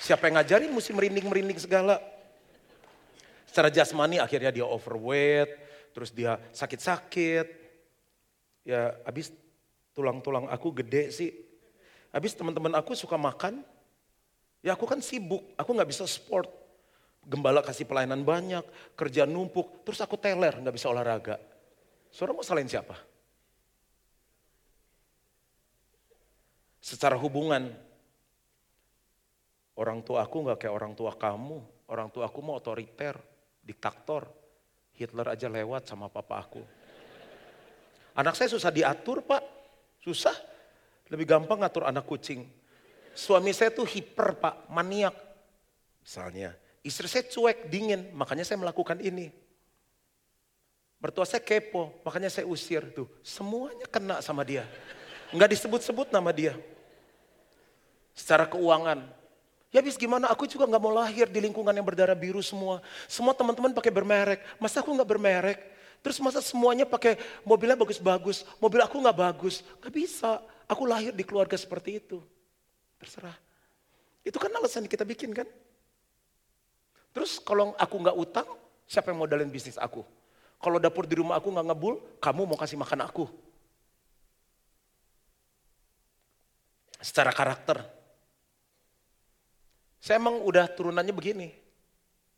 Siapa 0.00 0.24
yang 0.32 0.40
ngajarin 0.40 0.72
mesti 0.72 0.96
merinding-merinding 0.96 1.60
segala. 1.60 2.00
Secara 3.44 3.68
jasmani 3.68 4.24
akhirnya 4.24 4.48
dia 4.48 4.64
overweight, 4.64 5.52
terus 5.92 6.08
dia 6.16 6.40
sakit-sakit. 6.56 7.65
Ya 8.66 8.98
habis 9.06 9.30
tulang-tulang 9.94 10.50
aku 10.50 10.74
gede 10.74 11.14
sih. 11.14 11.30
Habis 12.10 12.34
teman-teman 12.34 12.74
aku 12.74 12.98
suka 12.98 13.14
makan, 13.14 13.62
ya 14.64 14.74
aku 14.74 14.88
kan 14.88 14.98
sibuk, 14.98 15.54
aku 15.54 15.70
nggak 15.70 15.90
bisa 15.90 16.02
sport. 16.08 16.50
Gembala 17.26 17.62
kasih 17.62 17.86
pelayanan 17.86 18.22
banyak, 18.22 18.62
kerja 18.98 19.26
numpuk, 19.26 19.86
terus 19.86 20.02
aku 20.02 20.18
teler, 20.18 20.58
nggak 20.58 20.74
bisa 20.74 20.90
olahraga. 20.90 21.38
Saudara 22.10 22.38
mau 22.38 22.46
salahin 22.46 22.70
siapa? 22.70 22.94
Secara 26.78 27.18
hubungan, 27.18 27.74
Orang 29.76 30.00
tua 30.00 30.24
aku 30.24 30.40
nggak 30.40 30.58
kayak 30.64 30.74
orang 30.74 30.92
tua 30.96 31.12
kamu. 31.12 31.60
Orang 31.92 32.08
tua 32.08 32.32
aku 32.32 32.40
mau 32.40 32.56
otoriter, 32.56 33.20
diktator. 33.60 34.24
Hitler 34.96 35.36
aja 35.36 35.52
lewat 35.52 35.84
sama 35.84 36.08
papa 36.08 36.40
aku. 36.40 36.64
Anak 38.16 38.32
saya 38.32 38.48
susah 38.48 38.72
diatur 38.72 39.20
pak, 39.20 39.44
susah. 40.00 40.32
Lebih 41.12 41.28
gampang 41.28 41.60
ngatur 41.60 41.86
anak 41.86 42.08
kucing. 42.08 42.48
Suami 43.12 43.52
saya 43.52 43.70
tuh 43.70 43.84
hiper 43.84 44.40
pak, 44.40 44.66
maniak. 44.72 45.14
Misalnya, 46.00 46.56
istri 46.80 47.06
saya 47.06 47.28
cuek, 47.28 47.68
dingin, 47.68 48.10
makanya 48.16 48.42
saya 48.42 48.58
melakukan 48.58 48.98
ini. 49.04 49.30
Mertua 50.96 51.28
saya 51.28 51.44
kepo, 51.44 51.92
makanya 52.02 52.32
saya 52.32 52.48
usir 52.48 52.82
tuh. 52.96 53.06
Semuanya 53.20 53.84
kena 53.86 54.24
sama 54.24 54.42
dia. 54.42 54.64
Enggak 55.30 55.52
disebut-sebut 55.52 56.08
nama 56.08 56.32
dia. 56.32 56.56
Secara 58.16 58.48
keuangan, 58.48 59.04
Ya 59.74 59.84
habis 59.84 60.00
gimana, 60.00 60.32
aku 60.32 60.48
juga 60.48 60.64
nggak 60.64 60.80
mau 60.80 60.88
lahir 60.88 61.28
di 61.28 61.36
lingkungan 61.36 61.74
yang 61.74 61.84
berdarah 61.84 62.16
biru 62.16 62.40
semua. 62.40 62.80
Semua 63.04 63.36
teman-teman 63.36 63.76
pakai 63.76 63.92
bermerek, 63.92 64.40
masa 64.56 64.80
aku 64.80 64.88
nggak 64.94 65.04
bermerek? 65.04 65.58
Terus 66.06 66.22
masa 66.22 66.38
semuanya 66.38 66.86
pakai 66.86 67.18
mobilnya 67.42 67.74
bagus-bagus, 67.74 68.46
mobil 68.62 68.78
aku 68.78 69.02
nggak 69.02 69.18
bagus? 69.26 69.66
Gak 69.82 69.90
bisa, 69.90 70.38
aku 70.70 70.86
lahir 70.86 71.10
di 71.10 71.26
keluarga 71.26 71.58
seperti 71.58 71.98
itu. 71.98 72.22
Terserah. 72.94 73.34
Itu 74.22 74.38
kan 74.38 74.54
alasan 74.54 74.86
kita 74.86 75.02
bikin 75.02 75.34
kan? 75.34 75.50
Terus 77.10 77.42
kalau 77.42 77.74
aku 77.74 77.98
nggak 77.98 78.14
utang, 78.22 78.46
siapa 78.86 79.10
yang 79.10 79.18
modalin 79.18 79.50
bisnis 79.50 79.74
aku? 79.82 80.06
Kalau 80.62 80.78
dapur 80.78 81.10
di 81.10 81.18
rumah 81.18 81.42
aku 81.42 81.50
nggak 81.50 81.74
ngebul, 81.74 81.98
kamu 82.22 82.54
mau 82.54 82.54
kasih 82.54 82.78
makan 82.78 83.02
aku. 83.02 83.26
Secara 87.02 87.34
karakter, 87.34 87.82
saya 89.98 90.22
emang 90.22 90.38
udah 90.38 90.70
turunannya 90.70 91.10
begini. 91.10 91.50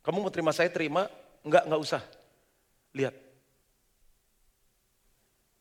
Kamu 0.01 0.25
mau 0.25 0.33
terima 0.33 0.57
saya 0.57 0.73
terima, 0.73 1.05
enggak, 1.45 1.69
enggak 1.69 1.81
usah. 1.85 2.03
Lihat. 2.97 3.28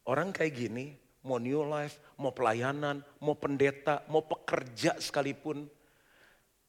Orang 0.08 0.32
kayak 0.32 0.56
gini, 0.56 0.96
mau 1.28 1.36
new 1.36 1.68
life, 1.68 2.00
mau 2.16 2.32
pelayanan, 2.32 3.04
mau 3.20 3.36
pendeta, 3.36 4.08
mau 4.08 4.24
pekerja 4.24 4.96
sekalipun. 4.96 5.68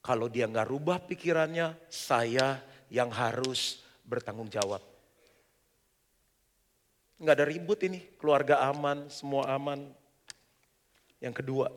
Kalau 0.02 0.26
dia 0.26 0.50
nggak 0.50 0.66
rubah 0.66 0.98
pikirannya, 1.06 1.78
saya 1.86 2.58
yang 2.90 3.14
harus 3.14 3.86
bertanggung 4.02 4.50
jawab. 4.50 4.82
Nggak 7.22 7.34
ada 7.38 7.46
ribut 7.46 7.78
ini, 7.86 8.02
keluarga 8.18 8.66
aman, 8.66 9.06
semua 9.06 9.54
aman. 9.54 9.86
Yang 11.22 11.42
kedua, 11.42 11.70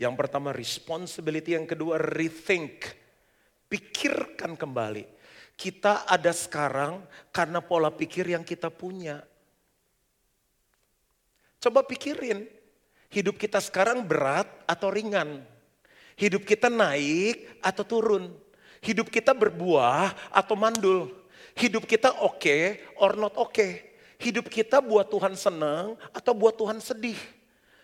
yang 0.00 0.18
pertama 0.18 0.50
responsibility, 0.50 1.54
yang 1.54 1.68
kedua 1.68 2.00
rethink. 2.00 2.88
Pikirkan 3.70 4.58
kembali. 4.58 5.06
Kita 5.54 6.08
ada 6.08 6.34
sekarang 6.34 7.06
karena 7.30 7.62
pola 7.62 7.92
pikir 7.92 8.34
yang 8.34 8.42
kita 8.42 8.66
punya. 8.66 9.29
Coba 11.60 11.84
pikirin, 11.84 12.48
hidup 13.12 13.36
kita 13.36 13.60
sekarang 13.60 14.00
berat 14.00 14.48
atau 14.64 14.88
ringan? 14.88 15.44
Hidup 16.16 16.48
kita 16.48 16.72
naik 16.72 17.60
atau 17.60 17.84
turun? 17.84 18.32
Hidup 18.80 19.12
kita 19.12 19.36
berbuah 19.36 20.32
atau 20.32 20.56
mandul? 20.56 21.12
Hidup 21.52 21.84
kita 21.84 22.16
oke 22.24 22.40
okay 22.40 22.62
or 22.96 23.12
not 23.12 23.36
oke? 23.36 23.52
Okay? 23.52 23.92
Hidup 24.16 24.48
kita 24.48 24.80
buat 24.80 25.12
Tuhan 25.12 25.36
senang 25.36 26.00
atau 26.16 26.32
buat 26.32 26.56
Tuhan 26.56 26.80
sedih? 26.80 27.20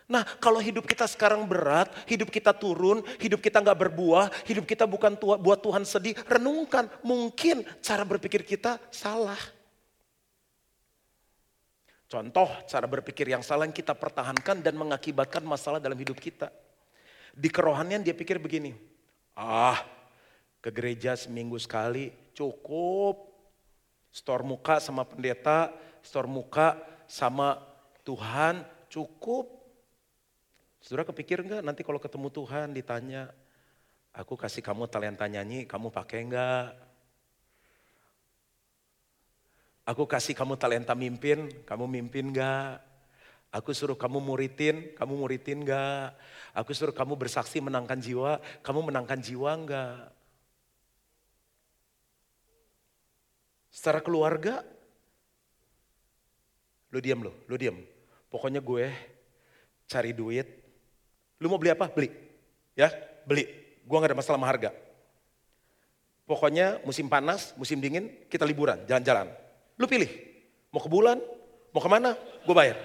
Nah 0.08 0.24
kalau 0.40 0.56
hidup 0.56 0.88
kita 0.88 1.04
sekarang 1.04 1.44
berat, 1.44 1.92
hidup 2.08 2.32
kita 2.32 2.56
turun, 2.56 3.04
hidup 3.20 3.44
kita 3.44 3.60
nggak 3.60 3.76
berbuah, 3.88 4.32
hidup 4.48 4.64
kita 4.64 4.88
bukan 4.88 5.20
buat 5.20 5.60
Tuhan 5.60 5.84
sedih, 5.84 6.16
renungkan 6.24 6.88
mungkin 7.04 7.60
cara 7.84 8.08
berpikir 8.08 8.40
kita 8.40 8.80
salah. 8.88 9.55
Contoh 12.06 12.46
cara 12.70 12.86
berpikir 12.86 13.26
yang 13.26 13.42
salah 13.42 13.66
yang 13.66 13.74
kita 13.74 13.90
pertahankan 13.90 14.62
dan 14.62 14.78
mengakibatkan 14.78 15.42
masalah 15.42 15.82
dalam 15.82 15.98
hidup 15.98 16.14
kita. 16.22 16.54
Di 17.34 17.50
kerohanian 17.50 18.00
dia 18.00 18.14
pikir 18.14 18.38
begini, 18.38 18.72
ah 19.34 19.82
ke 20.62 20.70
gereja 20.70 21.18
seminggu 21.18 21.58
sekali 21.58 22.14
cukup. 22.32 23.34
Store 24.14 24.40
muka 24.46 24.80
sama 24.80 25.04
pendeta, 25.04 25.74
store 26.00 26.30
muka 26.30 26.80
sama 27.04 27.60
Tuhan 28.00 28.64
cukup. 28.88 29.50
Saudara 30.80 31.04
kepikir 31.04 31.42
enggak 31.42 31.60
nanti 31.60 31.82
kalau 31.82 31.98
ketemu 31.98 32.30
Tuhan 32.32 32.70
ditanya, 32.72 33.34
aku 34.14 34.38
kasih 34.38 34.62
kamu 34.62 34.88
talenta 34.88 35.26
nyanyi, 35.26 35.68
kamu 35.68 35.90
pakai 35.90 36.22
enggak? 36.22 36.85
Aku 39.86 40.02
kasih 40.04 40.34
kamu 40.34 40.58
talenta 40.58 40.98
mimpin, 40.98 41.46
kamu 41.62 41.86
mimpin 41.86 42.34
enggak? 42.34 42.82
Aku 43.54 43.70
suruh 43.70 43.94
kamu 43.94 44.18
muridin, 44.18 44.90
kamu 44.98 45.14
muridin 45.14 45.62
enggak? 45.62 46.18
Aku 46.50 46.74
suruh 46.74 46.90
kamu 46.90 47.14
bersaksi 47.14 47.62
menangkan 47.62 48.02
jiwa, 48.02 48.42
kamu 48.66 48.90
menangkan 48.90 49.22
jiwa 49.22 49.54
enggak? 49.54 50.10
Secara 53.70 54.02
keluarga, 54.02 54.66
lu 56.90 56.98
diam 56.98 57.22
lo, 57.22 57.32
lu 57.46 57.54
diam. 57.54 57.78
Pokoknya 58.26 58.58
gue 58.58 58.90
cari 59.86 60.10
duit, 60.10 60.66
Lu 61.40 61.52
mau 61.52 61.60
beli 61.60 61.72
apa? 61.72 61.88
Beli. 61.92 62.08
Ya, 62.72 62.88
beli. 63.28 63.44
Gua 63.84 64.00
gak 64.02 64.12
ada 64.12 64.18
masalah 64.18 64.36
sama 64.40 64.48
harga. 64.48 64.70
Pokoknya 66.26 66.82
musim 66.82 67.06
panas, 67.06 67.54
musim 67.54 67.78
dingin, 67.78 68.10
kita 68.26 68.42
liburan, 68.42 68.82
jalan-jalan. 68.88 69.30
Lu 69.76 69.84
pilih. 69.88 70.08
Mau 70.72 70.80
ke 70.82 70.90
bulan, 70.90 71.20
mau 71.72 71.80
ke 71.80 71.88
mana, 71.88 72.12
gue 72.16 72.54
bayar. 72.56 72.76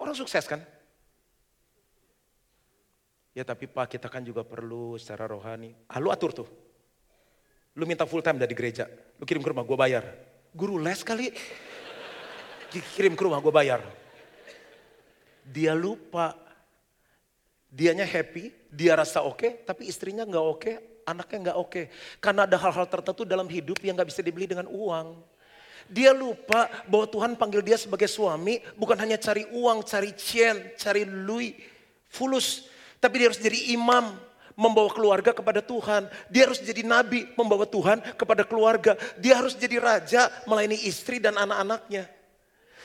Orang 0.00 0.16
sukses 0.16 0.44
kan? 0.48 0.60
Ya 3.34 3.42
tapi 3.42 3.66
Pak 3.66 3.98
kita 3.98 4.06
kan 4.06 4.22
juga 4.22 4.46
perlu 4.46 4.94
secara 4.94 5.26
rohani. 5.26 5.74
Ah 5.90 5.98
lu 5.98 6.08
atur 6.14 6.30
tuh. 6.30 6.48
Lu 7.74 7.82
minta 7.84 8.06
full 8.06 8.22
time 8.22 8.38
dari 8.38 8.54
gereja. 8.54 8.86
Lu 9.18 9.26
kirim 9.26 9.42
ke 9.42 9.50
rumah 9.50 9.66
gue 9.66 9.74
bayar. 9.74 10.04
Guru 10.54 10.78
les 10.78 11.02
kali. 11.02 11.34
Kirim 12.94 13.18
ke 13.18 13.22
rumah 13.26 13.42
gue 13.42 13.50
bayar. 13.50 13.82
Dia 15.44 15.74
lupa 15.74 16.44
Dianya 17.74 18.06
happy, 18.06 18.54
dia 18.70 18.94
rasa 18.94 19.26
oke, 19.26 19.34
okay, 19.34 19.52
tapi 19.66 19.90
istrinya 19.90 20.22
nggak 20.22 20.46
oke, 20.46 20.62
okay, 20.62 20.78
anaknya 21.04 21.50
nggak 21.50 21.58
oke. 21.60 21.82
Karena 22.18 22.48
ada 22.48 22.56
hal-hal 22.58 22.86
tertentu 22.88 23.22
dalam 23.28 23.46
hidup 23.48 23.78
yang 23.84 23.94
nggak 23.96 24.10
bisa 24.10 24.24
dibeli 24.24 24.48
dengan 24.48 24.68
uang. 24.68 25.20
Dia 25.84 26.16
lupa 26.16 26.68
bahwa 26.88 27.04
Tuhan 27.04 27.36
panggil 27.36 27.60
dia 27.60 27.76
sebagai 27.76 28.08
suami 28.08 28.60
bukan 28.74 28.96
hanya 28.96 29.20
cari 29.20 29.44
uang, 29.52 29.84
cari 29.84 30.16
cien, 30.16 30.72
cari 30.80 31.04
lui, 31.04 31.52
fulus. 32.08 32.72
Tapi 32.96 33.20
dia 33.20 33.28
harus 33.28 33.40
jadi 33.40 33.76
imam, 33.76 34.16
membawa 34.56 34.88
keluarga 34.88 35.36
kepada 35.36 35.60
Tuhan. 35.60 36.08
Dia 36.32 36.48
harus 36.48 36.64
jadi 36.64 36.80
nabi, 36.80 37.28
membawa 37.36 37.68
Tuhan 37.68 38.00
kepada 38.16 38.48
keluarga. 38.48 38.96
Dia 39.20 39.36
harus 39.36 39.52
jadi 39.52 39.76
raja, 39.76 40.32
melayani 40.48 40.88
istri 40.88 41.20
dan 41.20 41.36
anak-anaknya. 41.36 42.08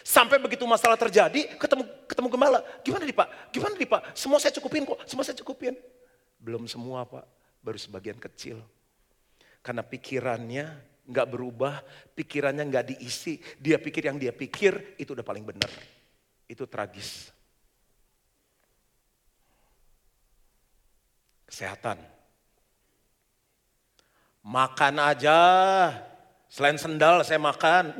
Sampai 0.03 0.41
begitu 0.41 0.63
masalah 0.65 0.97
terjadi, 0.99 1.55
ketemu 1.55 1.83
ketemu 2.07 2.27
gembala. 2.31 2.59
Gimana 2.81 3.03
nih 3.05 3.15
Pak? 3.15 3.27
Gimana 3.53 3.73
nih 3.77 3.89
Pak? 3.89 4.01
Semua 4.17 4.39
saya 4.41 4.51
cukupin 4.57 4.83
kok, 4.83 4.99
semua 5.05 5.23
saya 5.23 5.37
cukupin. 5.39 5.75
Belum 6.39 6.65
semua 6.67 7.03
Pak, 7.03 7.23
baru 7.59 7.79
sebagian 7.79 8.17
kecil. 8.17 8.59
Karena 9.59 9.83
pikirannya 9.83 10.65
nggak 11.09 11.27
berubah, 11.27 11.81
pikirannya 12.13 12.63
nggak 12.69 12.85
diisi. 12.95 13.41
Dia 13.57 13.81
pikir 13.81 14.07
yang 14.07 14.21
dia 14.21 14.31
pikir 14.31 14.95
itu 15.01 15.11
udah 15.17 15.25
paling 15.25 15.43
benar. 15.43 15.69
Itu 16.45 16.69
tragis. 16.69 17.33
Kesehatan. 21.49 21.97
Makan 24.45 24.95
aja, 25.01 25.39
selain 26.47 26.79
sendal 26.79 27.25
saya 27.25 27.41
makan. 27.41 27.91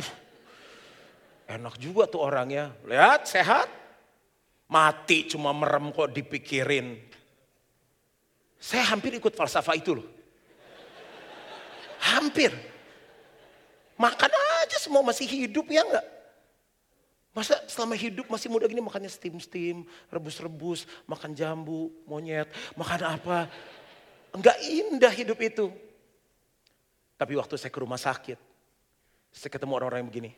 Enak 1.49 1.81
juga 1.81 2.05
tuh 2.05 2.21
orangnya. 2.21 2.77
Lihat 2.85 3.25
sehat. 3.25 3.67
Mati 4.69 5.25
cuma 5.25 5.49
merem 5.49 5.89
kok 5.89 6.13
dipikirin. 6.13 7.08
Saya 8.59 8.83
hampir 8.91 9.15
ikut 9.15 9.31
falsafah 9.31 9.79
itu 9.79 9.95
loh. 9.95 10.07
Hampir. 12.03 12.51
Makan 13.95 14.31
aja 14.63 14.77
semua 14.79 14.99
masih 14.99 15.27
hidup 15.27 15.67
ya 15.71 15.83
enggak? 15.87 16.05
Masa 17.31 17.55
selama 17.71 17.95
hidup 17.95 18.27
masih 18.27 18.51
muda 18.51 18.67
gini 18.67 18.83
makannya 18.83 19.07
steam-steam, 19.07 19.87
rebus-rebus, 20.11 20.83
makan 21.07 21.31
jambu, 21.31 21.87
monyet, 22.03 22.51
makan 22.75 23.15
apa. 23.15 23.47
Enggak 24.35 24.59
indah 24.59 25.13
hidup 25.13 25.39
itu. 25.39 25.71
Tapi 27.15 27.35
waktu 27.39 27.55
saya 27.55 27.71
ke 27.71 27.79
rumah 27.79 27.99
sakit, 27.99 28.39
saya 29.31 29.51
ketemu 29.51 29.71
orang-orang 29.75 30.03
yang 30.03 30.11
begini. 30.11 30.31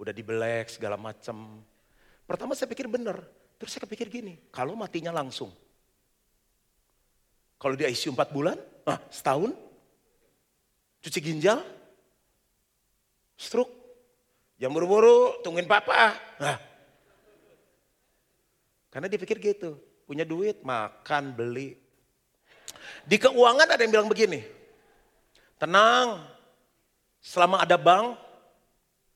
Udah 0.00 0.12
dibelek 0.12 0.66
segala 0.66 0.98
macam. 0.98 1.62
Pertama 2.26 2.58
saya 2.58 2.66
pikir 2.66 2.90
benar. 2.90 3.22
Terus 3.62 3.78
saya 3.78 3.86
kepikir 3.86 4.10
gini, 4.10 4.34
kalau 4.50 4.74
matinya 4.74 5.14
langsung. 5.14 5.54
Kalau 7.62 7.78
di 7.78 7.86
ICU 7.86 8.10
4 8.10 8.34
bulan, 8.34 8.58
ah, 8.82 8.98
setahun, 9.06 9.54
cuci 10.98 11.22
ginjal, 11.22 11.62
stroke, 13.38 13.70
jam 14.58 14.74
buru-buru, 14.74 15.38
tungguin 15.46 15.70
papa. 15.70 16.10
Nah. 16.42 16.58
Karena 18.90 19.06
dia 19.06 19.22
pikir 19.22 19.38
gitu, 19.38 19.78
punya 20.10 20.26
duit, 20.26 20.58
makan, 20.66 21.30
beli. 21.30 21.78
Di 23.06 23.14
keuangan 23.14 23.78
ada 23.78 23.78
yang 23.78 23.94
bilang 23.94 24.10
begini, 24.10 24.42
tenang, 25.54 26.18
selama 27.22 27.62
ada 27.62 27.78
bank, 27.78 28.18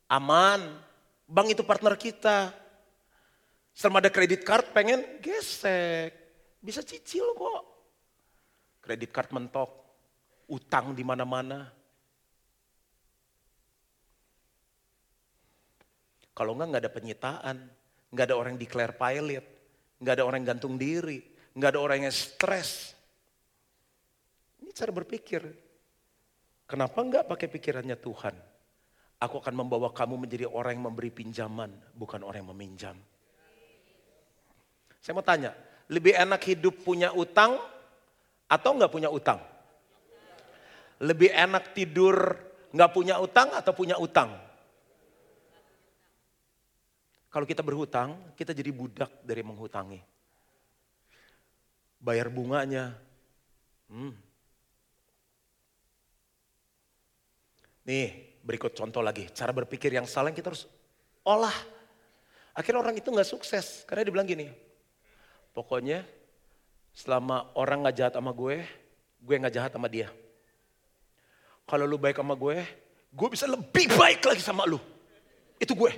aman. 0.06 0.86
Bank 1.26 1.50
itu 1.50 1.66
partner 1.66 1.98
kita. 1.98 2.54
Selama 3.76 4.00
ada 4.00 4.08
kredit 4.08 4.40
card 4.40 4.72
pengen 4.72 5.20
gesek. 5.20 6.16
Bisa 6.64 6.80
cicil 6.80 7.36
kok 7.36 7.76
kredit 8.86 9.10
card 9.10 9.34
mentok, 9.34 9.70
utang 10.46 10.94
di 10.94 11.02
mana-mana. 11.02 11.66
Kalau 16.30 16.54
enggak 16.54 16.68
nggak 16.70 16.82
ada 16.86 16.92
penyitaan, 16.94 17.56
nggak 18.14 18.26
ada 18.30 18.36
orang 18.38 18.54
yang 18.54 18.62
declare 18.62 18.94
pilot, 18.94 19.46
nggak 19.98 20.14
ada 20.14 20.22
orang 20.22 20.38
yang 20.46 20.50
gantung 20.54 20.78
diri, 20.78 21.18
nggak 21.58 21.70
ada 21.74 21.80
orang 21.82 21.98
yang 22.06 22.14
stres. 22.14 22.94
Ini 24.62 24.70
cara 24.70 24.94
berpikir. 24.94 25.42
Kenapa 26.70 27.02
enggak 27.02 27.26
pakai 27.26 27.50
pikirannya 27.50 27.98
Tuhan? 27.98 28.36
Aku 29.16 29.40
akan 29.40 29.54
membawa 29.64 29.90
kamu 29.96 30.28
menjadi 30.28 30.46
orang 30.46 30.76
yang 30.76 30.92
memberi 30.92 31.10
pinjaman, 31.10 31.72
bukan 31.96 32.20
orang 32.20 32.44
yang 32.44 32.52
meminjam. 32.52 32.96
Saya 35.06 35.14
mau 35.14 35.22
tanya, 35.22 35.54
lebih 35.86 36.18
enak 36.18 36.42
hidup 36.50 36.82
punya 36.82 37.14
utang 37.14 37.54
atau 38.50 38.74
nggak 38.74 38.90
punya 38.90 39.06
utang? 39.06 39.38
Lebih 40.98 41.30
enak 41.30 41.70
tidur 41.78 42.34
nggak 42.74 42.90
punya 42.90 43.14
utang 43.22 43.54
atau 43.54 43.70
punya 43.70 43.94
utang? 44.02 44.34
Kalau 47.30 47.46
kita 47.46 47.62
berhutang, 47.62 48.18
kita 48.34 48.50
jadi 48.50 48.74
budak 48.74 49.22
dari 49.22 49.46
menghutangi. 49.46 50.02
Bayar 52.02 52.26
bunganya. 52.26 52.98
Hmm. 53.86 54.10
Nih, 57.86 58.42
berikut 58.42 58.74
contoh 58.74 59.06
lagi. 59.06 59.30
Cara 59.30 59.54
berpikir 59.54 59.94
yang 59.94 60.10
salah 60.10 60.34
yang 60.34 60.38
kita 60.42 60.50
harus 60.50 60.66
olah. 61.22 61.54
Akhirnya 62.58 62.82
orang 62.82 62.98
itu 62.98 63.06
nggak 63.06 63.30
sukses. 63.30 63.86
Karena 63.86 64.02
dia 64.02 64.10
bilang 64.10 64.26
gini, 64.26 64.65
pokoknya 65.56 66.04
Selama 66.96 67.52
orang 67.52 67.84
gak 67.84 67.96
jahat 68.00 68.14
sama 68.16 68.32
gue, 68.32 68.64
gue 69.20 69.34
gak 69.36 69.52
jahat 69.52 69.68
sama 69.76 69.84
dia. 69.84 70.08
Kalau 71.68 71.84
lu 71.84 72.00
baik 72.00 72.16
sama 72.16 72.32
gue, 72.32 72.64
gue 73.12 73.28
bisa 73.28 73.44
lebih 73.44 73.92
baik 73.92 74.24
lagi 74.24 74.40
sama 74.40 74.64
lu. 74.64 74.80
Itu 75.60 75.76
gue. 75.76 75.92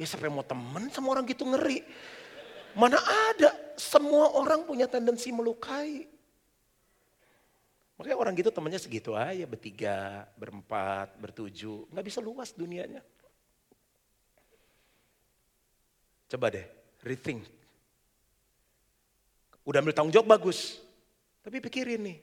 Ya 0.00 0.08
sampai 0.08 0.32
mau 0.32 0.40
temen 0.40 0.88
sama 0.88 1.12
orang 1.12 1.28
gitu 1.28 1.44
ngeri. 1.44 1.84
Mana 2.72 2.96
ada, 2.96 3.52
semua 3.76 4.32
orang 4.32 4.64
punya 4.64 4.88
tendensi 4.88 5.28
melukai. 5.28 6.08
Makanya 8.00 8.16
orang 8.16 8.32
gitu 8.32 8.48
temennya 8.48 8.80
segitu 8.80 9.12
aja, 9.12 9.44
bertiga, 9.44 10.24
berempat, 10.40 11.20
bertujuh. 11.20 11.84
Gak 11.92 12.06
bisa 12.08 12.24
luas 12.24 12.56
dunianya. 12.56 13.04
Coba 16.32 16.48
deh, 16.48 16.64
rethink 17.04 17.61
Udah 19.62 19.78
ambil 19.78 19.94
tanggung 19.94 20.14
jawab 20.14 20.30
bagus. 20.30 20.82
Tapi 21.42 21.58
pikirin 21.58 22.02
nih, 22.02 22.18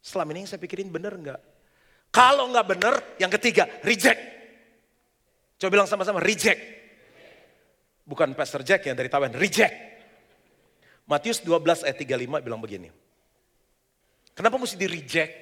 selama 0.00 0.36
ini 0.36 0.44
yang 0.44 0.50
saya 0.52 0.60
pikirin 0.60 0.88
bener 0.88 1.16
nggak? 1.16 1.40
Kalau 2.10 2.50
nggak 2.50 2.66
bener, 2.66 2.94
yang 3.22 3.32
ketiga, 3.32 3.68
reject. 3.84 4.18
Coba 5.60 5.70
bilang 5.70 5.88
sama-sama, 5.88 6.18
reject. 6.18 6.58
Bukan 8.04 8.32
Pastor 8.34 8.64
Jack 8.66 8.84
yang 8.88 8.96
dari 8.96 9.06
Tawan, 9.12 9.32
reject. 9.36 9.72
Matius 11.06 11.42
12 11.44 11.86
ayat 11.86 11.96
35 11.96 12.44
bilang 12.44 12.60
begini. 12.60 12.88
Kenapa 14.34 14.56
mesti 14.56 14.74
di 14.74 14.88
reject? 14.88 15.32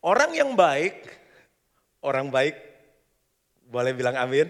Orang 0.00 0.32
yang 0.32 0.56
baik, 0.56 0.96
orang 2.00 2.32
baik, 2.32 2.56
boleh 3.68 3.92
bilang 3.92 4.16
amin? 4.16 4.48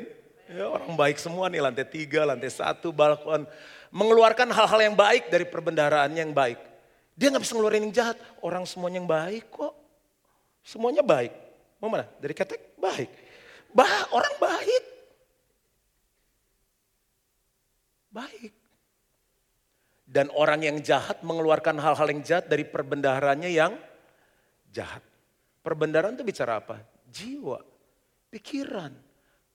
Ya, 0.50 0.66
orang 0.66 0.94
baik 0.98 1.18
semua 1.18 1.46
nih, 1.46 1.62
lantai 1.62 1.86
tiga, 1.86 2.26
lantai 2.26 2.50
satu, 2.50 2.90
balkon 2.90 3.46
mengeluarkan 3.90 4.50
hal-hal 4.54 4.80
yang 4.90 4.96
baik 4.96 5.30
dari 5.30 5.46
perbendaharaan 5.46 6.14
yang 6.14 6.30
baik. 6.30 6.58
Dia 7.18 7.28
nggak 7.30 7.42
bisa 7.44 7.54
ngeluarin 7.58 7.84
yang 7.90 7.94
jahat. 7.94 8.16
Orang 8.40 8.64
semuanya 8.64 9.02
yang 9.02 9.10
baik 9.10 9.44
kok. 9.50 9.74
Semuanya 10.64 11.02
baik. 11.04 11.34
Mau 11.82 11.90
mana? 11.92 12.06
Dari 12.18 12.34
ketek 12.34 12.78
baik. 12.78 13.10
Bah, 13.70 14.10
orang 14.14 14.34
baik. 14.40 14.84
Baik. 18.10 18.52
Dan 20.10 20.26
orang 20.34 20.66
yang 20.66 20.78
jahat 20.82 21.22
mengeluarkan 21.22 21.78
hal-hal 21.78 22.08
yang 22.10 22.22
jahat 22.26 22.50
dari 22.50 22.66
perbendaharannya 22.66 23.50
yang 23.54 23.78
jahat. 24.74 25.06
Perbendaharaan 25.62 26.18
itu 26.18 26.26
bicara 26.26 26.58
apa? 26.58 26.82
Jiwa, 27.06 27.62
pikiran, 28.26 28.90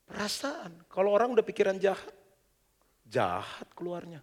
perasaan. 0.07 0.87
Kalau 0.87 1.11
orang 1.11 1.35
udah 1.35 1.43
pikiran 1.43 1.75
jahat, 1.75 2.14
Jahat 3.15 3.71
keluarnya. 3.71 4.19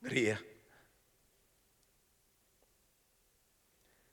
Ngeri 0.00 0.24
ya. 0.32 0.38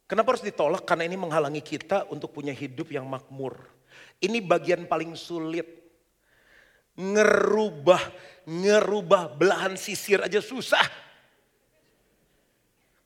Kenapa 0.03 0.35
harus 0.35 0.43
ditolak? 0.43 0.83
Karena 0.83 1.07
ini 1.07 1.15
menghalangi 1.15 1.63
kita 1.63 2.11
untuk 2.11 2.35
punya 2.35 2.51
hidup 2.51 2.91
yang 2.91 3.07
makmur. 3.07 3.55
Ini 4.19 4.43
bagian 4.43 4.83
paling 4.83 5.15
sulit. 5.15 5.79
Ngerubah, 6.99 8.03
ngerubah 8.43 9.39
belahan 9.39 9.79
sisir 9.79 10.19
aja 10.19 10.43
susah. 10.43 10.83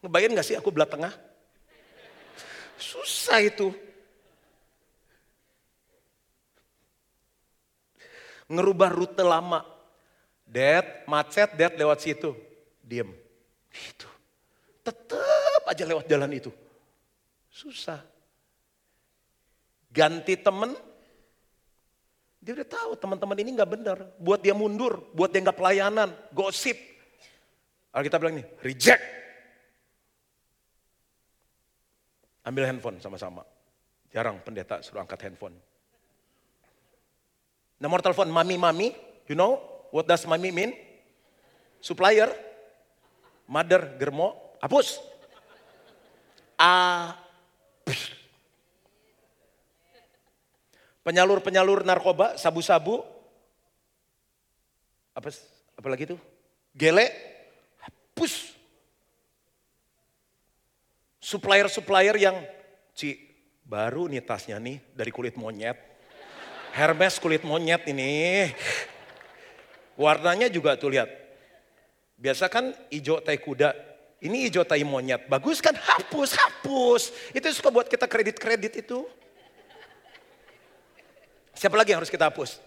Ngebayang 0.01 0.33
gak 0.33 0.47
sih 0.47 0.57
aku 0.57 0.73
belah 0.73 0.89
tengah? 0.89 1.13
Susah 2.81 3.38
itu. 3.45 3.69
Ngerubah 8.49 8.89
rute 8.89 9.21
lama. 9.21 9.72
Dad, 10.53 11.09
macet, 11.09 11.57
dad 11.57 11.73
lewat 11.73 12.05
situ. 12.05 12.37
Diem. 12.85 13.09
Itu. 13.73 14.05
Tetap 14.85 15.65
aja 15.65 15.81
lewat 15.89 16.05
jalan 16.05 16.29
itu. 16.29 16.53
Susah. 17.49 17.97
Ganti 19.89 20.37
temen, 20.37 20.77
dia 22.37 22.53
udah 22.53 22.69
tahu 22.69 22.91
teman-teman 23.01 23.37
ini 23.41 23.49
nggak 23.57 23.71
benar. 23.71 23.97
Buat 24.21 24.45
dia 24.45 24.53
mundur, 24.53 25.09
buat 25.17 25.33
dia 25.33 25.41
nggak 25.41 25.57
pelayanan, 25.57 26.13
gosip. 26.29 26.77
Kalau 27.89 28.03
kita 28.05 28.21
bilang 28.21 28.37
nih, 28.37 28.45
reject. 28.61 29.03
Ambil 32.45 32.69
handphone 32.69 33.01
sama-sama. 33.01 33.41
Jarang 34.13 34.37
pendeta 34.45 34.85
suruh 34.85 35.01
angkat 35.01 35.25
handphone. 35.25 35.57
Nomor 37.81 38.05
telepon 38.05 38.29
mami-mami, 38.29 38.93
you 39.25 39.33
know, 39.33 39.72
What 39.93 40.10
does 40.10 40.25
mami 40.25 40.49
mean? 40.49 40.73
Supplier. 41.77 42.34
Mother, 43.45 43.93
germo, 44.01 44.58
hapus. 44.58 44.97
A. 46.58 47.13
Penyalur-penyalur 51.06 51.86
narkoba, 51.86 52.39
sabu-sabu. 52.41 53.06
Apa, 55.13 55.29
lagi 55.86 56.10
itu? 56.10 56.17
Gele, 56.73 57.12
hapus. 57.84 58.58
Supplier-supplier 61.21 62.17
yang, 62.17 62.41
Ci, 62.97 63.19
baru 63.62 64.10
nih 64.10 64.25
tasnya 64.25 64.58
nih 64.58 64.82
dari 64.97 65.13
kulit 65.13 65.38
monyet. 65.38 65.77
Hermes 66.73 67.21
kulit 67.21 67.45
monyet 67.45 67.86
ini. 67.86 68.49
Warnanya 69.93 70.49
juga 70.49 70.73
tuh 70.73 70.93
lihat. 70.93 71.10
Biasa 72.17 72.49
kan 72.49 72.71
hijau 72.89 73.19
tai 73.19 73.38
kuda, 73.38 73.75
ini 74.23 74.47
hijau 74.47 74.63
tai 74.63 74.82
monyet. 74.88 75.27
Bagus 75.27 75.60
kan? 75.60 75.75
Hapus, 75.75 76.34
hapus. 76.39 77.03
Itu 77.36 77.45
suka 77.51 77.69
buat 77.69 77.91
kita 77.91 78.08
kredit-kredit 78.08 78.79
itu. 78.79 79.03
Siapa 81.53 81.75
lagi 81.77 81.93
yang 81.93 82.01
harus 82.01 82.10
kita 82.10 82.32
hapus? 82.32 82.58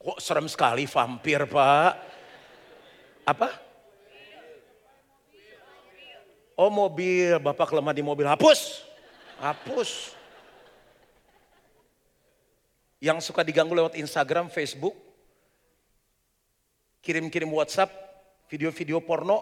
Kok 0.00 0.18
serem 0.20 0.48
sekali 0.48 0.88
vampir 0.88 1.44
pak? 1.44 1.92
Apa? 3.24 3.48
Oh 6.60 6.68
mobil, 6.68 7.40
bapak 7.40 7.72
lemah 7.72 7.96
di 7.96 8.04
mobil. 8.04 8.28
Hapus. 8.28 8.84
Hapus. 9.40 10.19
Yang 13.00 13.32
suka 13.32 13.40
diganggu 13.40 13.72
lewat 13.72 13.96
Instagram, 13.96 14.52
Facebook, 14.52 14.92
kirim-kirim 17.00 17.48
WhatsApp, 17.48 17.88
video-video 18.52 19.00
porno, 19.00 19.40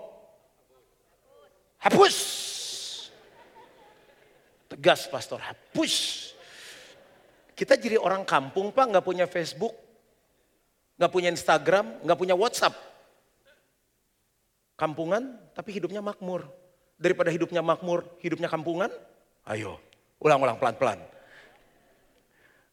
hapus. 1.83 2.17
Tegas 4.71 5.11
pastor, 5.11 5.43
hapus. 5.43 5.95
Kita 7.59 7.75
jadi 7.75 7.99
orang 7.99 8.23
kampung 8.23 8.71
pak, 8.71 8.87
nggak 8.95 9.03
punya 9.03 9.27
Facebook, 9.27 9.75
nggak 10.95 11.11
punya 11.11 11.29
Instagram, 11.35 11.99
nggak 12.07 12.19
punya 12.19 12.39
WhatsApp. 12.39 12.79
Kampungan, 14.79 15.35
tapi 15.59 15.75
hidupnya 15.75 15.99
makmur. 15.99 16.47
Daripada 16.95 17.35
hidupnya 17.35 17.59
makmur, 17.59 18.07
hidupnya 18.23 18.47
kampungan, 18.47 18.95
ayo 19.51 19.83
ulang-ulang 20.23 20.63
pelan-pelan. 20.63 21.18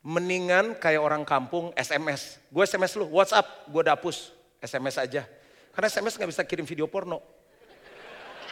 Mendingan 0.05 0.77
kayak 0.77 1.01
orang 1.01 1.25
kampung 1.25 1.73
SMS. 1.73 2.37
Gue 2.53 2.61
SMS 2.61 2.93
lu, 2.93 3.09
WhatsApp, 3.09 3.65
gue 3.65 3.81
udah 3.81 3.97
hapus. 3.97 4.29
SMS 4.61 5.01
aja. 5.01 5.25
Karena 5.73 5.87
SMS 5.89 6.13
nggak 6.21 6.29
bisa 6.29 6.43
kirim 6.45 6.61
video 6.61 6.85
porno. 6.85 7.25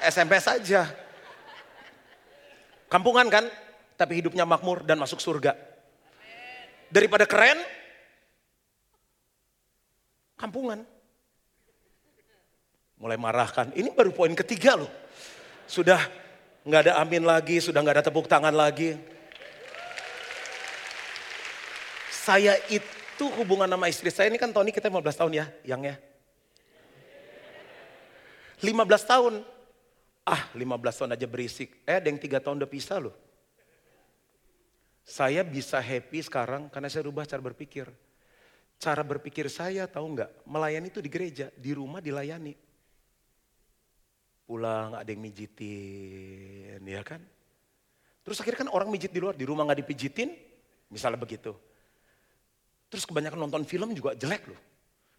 SMS 0.02 0.50
aja. 0.50 0.90
Kampungan 2.90 3.30
kan, 3.30 3.46
tapi 3.94 4.18
hidupnya 4.18 4.50
makmur 4.50 4.82
dan 4.82 4.98
masuk 4.98 5.22
surga. 5.22 5.54
Daripada 6.90 7.30
keren, 7.30 7.62
kampungan. 10.42 10.82
Mulai 12.98 13.18
marahkan. 13.22 13.70
Ini 13.78 13.94
baru 13.94 14.10
poin 14.10 14.34
ketiga 14.34 14.74
loh. 14.74 14.90
Sudah 15.70 16.02
nggak 16.66 16.90
ada 16.90 16.94
amin 16.98 17.24
lagi, 17.24 17.62
sudah 17.62 17.78
nggak 17.78 18.02
ada 18.02 18.06
tepuk 18.10 18.26
tangan 18.26 18.54
lagi. 18.54 19.13
Saya 22.24 22.56
itu 22.72 23.26
hubungan 23.36 23.68
sama 23.68 23.92
istri 23.92 24.08
saya 24.08 24.32
ini 24.32 24.40
kan 24.40 24.56
Tony 24.56 24.72
kita 24.72 24.88
15 24.88 25.20
tahun 25.20 25.32
ya, 25.44 25.46
yang 25.68 25.84
ya. 25.84 26.00
15 28.64 29.12
tahun. 29.12 29.34
Ah 30.24 30.48
15 30.56 31.04
tahun 31.04 31.12
aja 31.20 31.28
berisik. 31.28 31.84
Eh 31.84 32.00
ada 32.00 32.08
yang 32.08 32.16
3 32.16 32.40
tahun 32.40 32.64
udah 32.64 32.72
pisah 32.72 33.04
loh. 33.04 33.12
Saya 35.04 35.44
bisa 35.44 35.84
happy 35.84 36.24
sekarang 36.24 36.72
karena 36.72 36.88
saya 36.88 37.04
rubah 37.04 37.28
cara 37.28 37.44
berpikir. 37.44 37.92
Cara 38.80 39.04
berpikir 39.04 39.52
saya 39.52 39.84
tahu 39.84 40.16
nggak, 40.16 40.48
melayani 40.48 40.88
itu 40.88 41.04
di 41.04 41.12
gereja, 41.12 41.52
di 41.60 41.76
rumah 41.76 42.00
dilayani. 42.00 42.56
Pulang 44.48 44.96
ada 44.96 45.08
yang 45.12 45.20
mijitin, 45.20 46.80
ya 46.88 47.04
kan? 47.04 47.20
Terus 48.24 48.40
akhirnya 48.40 48.68
kan 48.68 48.72
orang 48.72 48.88
mijit 48.88 49.12
di 49.12 49.20
luar, 49.20 49.36
di 49.36 49.44
rumah 49.44 49.68
nggak 49.68 49.84
dipijitin, 49.84 50.36
misalnya 50.88 51.20
begitu. 51.20 51.52
Terus 52.94 53.10
kebanyakan 53.10 53.50
nonton 53.50 53.66
film 53.66 53.90
juga 53.98 54.14
jelek 54.14 54.54
loh. 54.54 54.62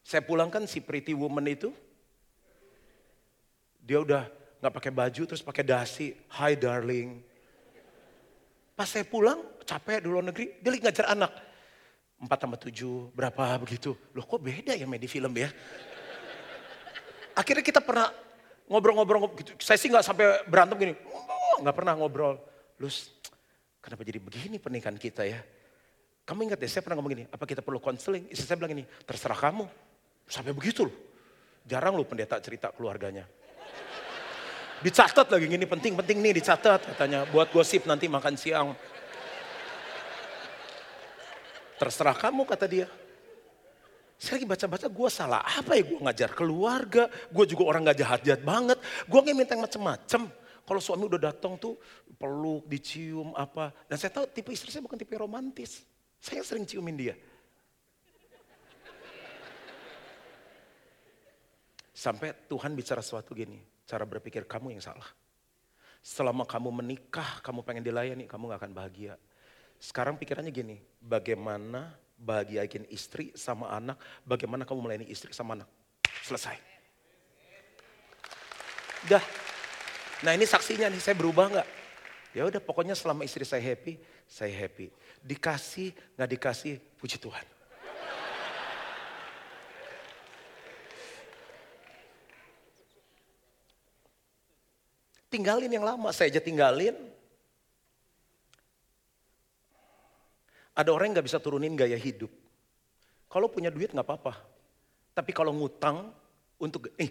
Saya 0.07 0.23
pulang 0.23 0.47
kan 0.47 0.63
si 0.63 0.79
Pretty 0.79 1.11
Woman 1.11 1.43
itu, 1.51 1.75
dia 3.83 3.99
udah 3.99 4.31
nggak 4.63 4.75
pakai 4.79 4.95
baju 4.95 5.23
terus 5.27 5.43
pakai 5.43 5.67
dasi, 5.67 6.15
hi 6.39 6.55
darling. 6.55 7.19
Pas 8.79 8.87
saya 8.87 9.03
pulang 9.03 9.43
capek 9.67 9.99
di 9.99 10.07
luar 10.07 10.23
negeri, 10.31 10.55
dia 10.63 10.71
lagi 10.71 10.87
ngajar 10.87 11.19
anak. 11.19 11.35
Empat 12.23 12.39
tambah 12.47 12.63
tujuh, 12.63 13.11
berapa 13.11 13.59
begitu. 13.59 13.99
Loh 14.15 14.23
kok 14.23 14.39
beda 14.39 14.79
ya 14.79 14.87
di 14.87 15.09
film 15.11 15.35
ya. 15.35 15.51
Akhirnya 17.35 17.67
kita 17.67 17.83
pernah 17.83 18.07
ngobrol-ngobrol 18.71 19.35
gitu. 19.35 19.59
Saya 19.59 19.83
sih 19.83 19.91
nggak 19.91 20.07
sampai 20.07 20.47
berantem 20.47 20.79
gini. 20.79 20.95
Nggak 21.59 21.75
pernah 21.75 21.99
ngobrol. 21.99 22.39
Lus, 22.79 23.11
kenapa 23.83 24.07
jadi 24.07 24.23
begini 24.23 24.63
pernikahan 24.63 24.95
kita 24.95 25.27
ya? 25.27 25.43
Kamu 26.25 26.41
ingat 26.49 26.57
ya, 26.65 26.69
saya 26.73 26.83
pernah 26.83 26.97
ngomong 27.01 27.13
gini, 27.13 27.25
apa 27.29 27.45
kita 27.45 27.61
perlu 27.61 27.77
konseling? 27.85 28.33
Istri 28.33 28.45
saya 28.49 28.57
bilang 28.57 28.73
gini, 28.73 28.85
terserah 29.05 29.37
kamu. 29.37 29.69
Sampai 30.25 30.57
begitu 30.57 30.89
loh. 30.89 30.97
Jarang 31.69 32.01
loh 32.01 32.09
pendeta 32.09 32.41
cerita 32.41 32.73
keluarganya. 32.73 33.29
Dicatat 34.81 35.29
lagi 35.29 35.47
gini, 35.49 35.69
penting-penting 35.69 36.25
nih 36.25 36.33
dicatat 36.41 36.97
katanya. 36.97 37.29
Buat 37.29 37.53
gosip 37.53 37.85
nanti 37.85 38.09
makan 38.09 38.41
siang. 38.41 38.73
Terserah 41.77 42.17
kamu 42.17 42.49
kata 42.49 42.65
dia. 42.69 42.89
Saya 44.17 44.41
lagi 44.41 44.49
baca-baca, 44.49 44.87
gue 44.89 45.09
salah 45.13 45.43
apa 45.45 45.77
ya 45.77 45.85
gue 45.85 46.01
ngajar 46.01 46.31
keluarga, 46.33 47.13
gue 47.29 47.45
juga 47.45 47.69
orang 47.69 47.93
gak 47.93 47.99
jahat-jahat 48.01 48.41
banget, 48.41 48.79
gue 48.81 49.19
nggak 49.21 49.37
minta 49.37 49.59
macem-macem. 49.59 50.23
Kalau 50.65 50.81
suami 50.81 51.05
udah 51.05 51.29
datang 51.29 51.61
tuh 51.61 51.77
peluk, 52.17 52.65
dicium 52.65 53.37
apa. 53.37 53.69
Dan 53.85 54.01
saya 54.01 54.09
tahu 54.17 54.25
tipe 54.33 54.49
istri 54.49 54.73
saya 54.73 54.81
bukan 54.81 54.97
tipe 54.97 55.13
romantis. 55.13 55.85
Saya 56.25 56.41
sering 56.41 56.65
ciumin 56.65 56.97
dia. 56.97 57.13
Sampai 61.93 62.33
Tuhan 62.49 62.73
bicara 62.73 63.05
sesuatu 63.05 63.37
gini, 63.37 63.61
cara 63.85 64.09
berpikir 64.09 64.49
kamu 64.49 64.73
yang 64.73 64.81
salah. 64.81 65.05
Selama 66.01 66.49
kamu 66.49 66.81
menikah, 66.81 67.45
kamu 67.45 67.61
pengen 67.61 67.85
dilayani, 67.85 68.25
kamu 68.25 68.57
gak 68.57 68.65
akan 68.65 68.73
bahagia. 68.73 69.21
Sekarang 69.77 70.17
pikirannya 70.17 70.49
gini, 70.49 70.81
bagaimana 70.97 71.93
bahagiain 72.17 72.89
istri 72.89 73.37
sama 73.37 73.69
anak, 73.77 74.01
bagaimana 74.25 74.65
kamu 74.65 74.81
melayani 74.81 75.13
istri 75.13 75.29
sama 75.37 75.61
anak. 75.61 75.69
Selesai. 76.25 76.57
Udah. 79.05 79.25
Nah 80.25 80.33
ini 80.33 80.49
saksinya 80.49 80.89
nih, 80.89 81.05
saya 81.05 81.21
berubah 81.21 81.53
nggak? 81.53 81.69
Ya 82.33 82.49
udah 82.49 82.59
pokoknya 82.65 82.97
selama 82.97 83.29
istri 83.29 83.45
saya 83.45 83.61
happy, 83.61 84.01
saya 84.25 84.51
happy. 84.57 84.89
Dikasih, 85.25 85.97
nggak 86.21 86.31
dikasih, 86.37 86.77
puji 87.01 87.17
Tuhan. 87.17 87.47
Tinggalin 95.33 95.73
yang 95.73 95.83
lama, 95.83 96.15
saya 96.15 96.31
aja 96.31 96.39
tinggalin. 96.39 96.95
Ada 100.77 100.95
orang 100.95 101.11
yang 101.11 101.15
nggak 101.19 101.27
bisa 101.27 101.43
turunin 101.43 101.75
gaya 101.75 101.99
hidup. 101.99 102.31
Kalau 103.27 103.51
punya 103.51 103.73
duit 103.73 103.91
nggak 103.91 104.07
apa-apa. 104.07 104.39
Tapi 105.11 105.35
kalau 105.35 105.51
ngutang 105.51 106.15
untuk, 106.55 106.87
eh, 106.95 107.11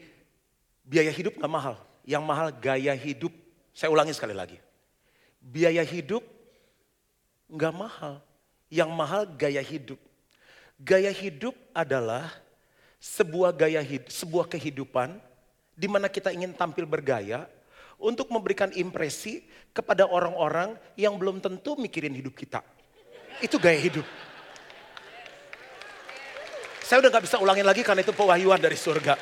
biaya 0.87 1.11
hidup 1.11 1.35
nggak 1.35 1.51
mahal. 1.51 1.75
Yang 2.07 2.23
mahal 2.23 2.47
gaya 2.55 2.95
hidup. 2.95 3.33
Saya 3.75 3.91
ulangi 3.91 4.15
sekali 4.15 4.31
lagi. 4.31 4.55
Biaya 5.43 5.83
hidup 5.83 6.23
nggak 7.53 7.73
mahal. 7.73 8.17
Yang 8.73 8.89
mahal 8.89 9.21
gaya 9.37 9.61
hidup. 9.61 10.01
Gaya 10.81 11.13
hidup 11.13 11.53
adalah 11.71 12.33
sebuah 12.97 13.53
gaya 13.53 13.79
hidup, 13.85 14.09
sebuah 14.09 14.49
kehidupan 14.49 15.21
di 15.77 15.85
mana 15.85 16.09
kita 16.09 16.33
ingin 16.33 16.57
tampil 16.57 16.89
bergaya 16.89 17.45
untuk 18.01 18.33
memberikan 18.33 18.73
impresi 18.73 19.45
kepada 19.71 20.09
orang-orang 20.09 20.73
yang 20.97 21.13
belum 21.15 21.37
tentu 21.39 21.77
mikirin 21.77 22.17
hidup 22.17 22.33
kita. 22.33 22.65
Itu 23.39 23.61
gaya 23.61 23.77
hidup. 23.77 24.05
Saya 26.83 26.99
udah 26.99 27.09
gak 27.15 27.25
bisa 27.25 27.37
ulangin 27.39 27.63
lagi 27.63 27.79
karena 27.79 28.03
itu 28.03 28.11
pewahyuan 28.11 28.59
dari 28.59 28.75
surga. 28.75 29.15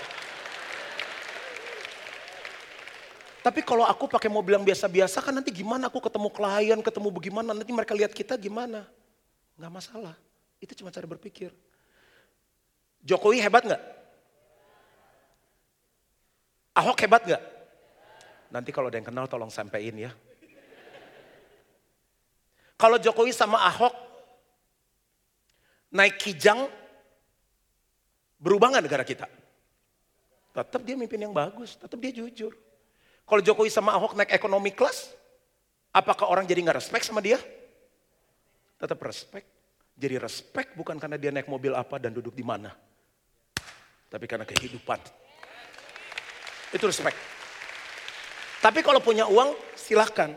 Tapi 3.41 3.65
kalau 3.65 3.81
aku 3.81 4.05
pakai 4.05 4.29
mobil 4.29 4.53
yang 4.53 4.61
biasa-biasa 4.61 5.17
kan 5.17 5.33
nanti 5.33 5.49
gimana 5.49 5.89
aku 5.89 5.97
ketemu 5.97 6.29
klien, 6.29 6.77
ketemu 6.77 7.09
bagaimana, 7.09 7.57
nanti 7.57 7.73
mereka 7.73 7.97
lihat 7.97 8.13
kita 8.13 8.37
gimana. 8.37 8.85
Gak 9.57 9.73
masalah, 9.73 10.13
itu 10.61 10.77
cuma 10.77 10.93
cara 10.93 11.09
berpikir. 11.09 11.49
Jokowi 13.01 13.41
hebat 13.41 13.65
gak? 13.65 13.81
Ahok 16.77 16.97
hebat 17.01 17.25
gak? 17.25 17.43
Nanti 18.53 18.69
kalau 18.69 18.93
ada 18.93 19.01
yang 19.01 19.09
kenal 19.09 19.25
tolong 19.25 19.49
sampaikan 19.49 19.97
ya. 19.97 20.13
Kalau 22.77 23.01
Jokowi 23.01 23.33
sama 23.33 23.57
Ahok 23.65 23.93
naik 25.89 26.21
kijang, 26.21 26.69
berubah 28.37 28.77
gak 28.77 28.85
negara 28.85 29.01
kita? 29.01 29.25
Tetap 30.53 30.81
dia 30.85 30.93
mimpin 30.93 31.25
yang 31.25 31.33
bagus, 31.33 31.73
tetap 31.73 31.97
dia 31.97 32.13
jujur. 32.13 32.53
Kalau 33.31 33.39
Jokowi 33.39 33.71
sama 33.71 33.95
Ahok 33.95 34.19
naik 34.19 34.35
ekonomi 34.35 34.75
kelas, 34.75 35.15
apakah 35.95 36.27
orang 36.27 36.43
jadi 36.43 36.67
nggak 36.67 36.83
respect 36.83 37.07
sama 37.07 37.23
dia? 37.23 37.39
Tetap 38.75 38.99
respect. 38.99 39.47
Jadi 39.95 40.19
respect 40.19 40.75
bukan 40.75 40.99
karena 40.99 41.15
dia 41.15 41.31
naik 41.31 41.47
mobil 41.47 41.71
apa 41.71 41.95
dan 41.95 42.11
duduk 42.11 42.35
di 42.35 42.43
mana. 42.43 42.75
Tapi 44.11 44.27
karena 44.27 44.43
kehidupan. 44.43 44.99
Itu 46.75 46.83
respect. 46.91 47.15
Tapi 48.59 48.83
kalau 48.83 48.99
punya 48.99 49.23
uang 49.31 49.55
silahkan. 49.79 50.35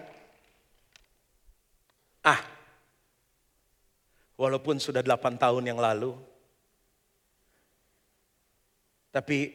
Ah, 2.23 2.39
walaupun 4.39 4.79
sudah 4.79 5.03
8 5.03 5.35
tahun 5.35 5.67
yang 5.67 5.83
lalu. 5.83 6.15
Tapi 9.11 9.51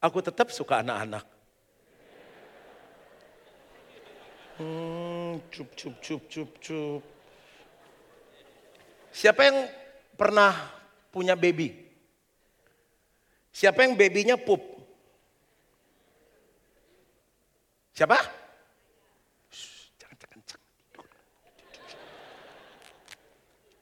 aku 0.00 0.24
tetap 0.24 0.48
suka 0.48 0.80
anak-anak. 0.80 1.39
Hmm, 4.60 5.40
cup, 5.48 5.72
cup, 5.72 5.94
cup, 6.04 6.20
cup, 6.28 6.50
cup. 6.60 7.00
Siapa 9.08 9.40
yang 9.48 9.64
pernah 10.20 10.52
punya 11.08 11.32
baby? 11.32 11.72
Siapa 13.48 13.88
yang 13.88 13.96
babynya 13.96 14.36
pup? 14.36 14.60
Siapa? 17.96 18.20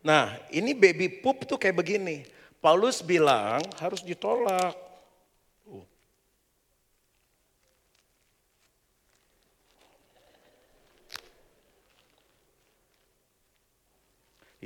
Nah, 0.06 0.38
ini 0.54 0.78
baby 0.78 1.10
pup 1.10 1.42
tuh 1.42 1.58
kayak 1.58 1.74
begini. 1.74 2.22
Paulus 2.62 3.02
bilang 3.02 3.66
harus 3.82 3.98
ditolak. 4.06 4.87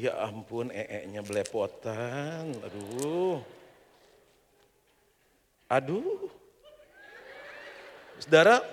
Ya 0.02 0.18
ampun, 0.18 0.74
ee-nya 0.74 1.22
belepotan. 1.22 2.58
Aduh. 2.58 3.38
Aduh. 5.70 6.26
Saudara, 8.18 8.66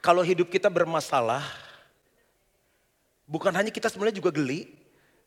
kalau 0.00 0.24
hidup 0.24 0.48
kita 0.48 0.72
bermasalah, 0.72 1.44
bukan 3.28 3.52
hanya 3.52 3.68
kita 3.68 3.92
sebenarnya 3.92 4.16
juga 4.16 4.32
geli, 4.32 4.72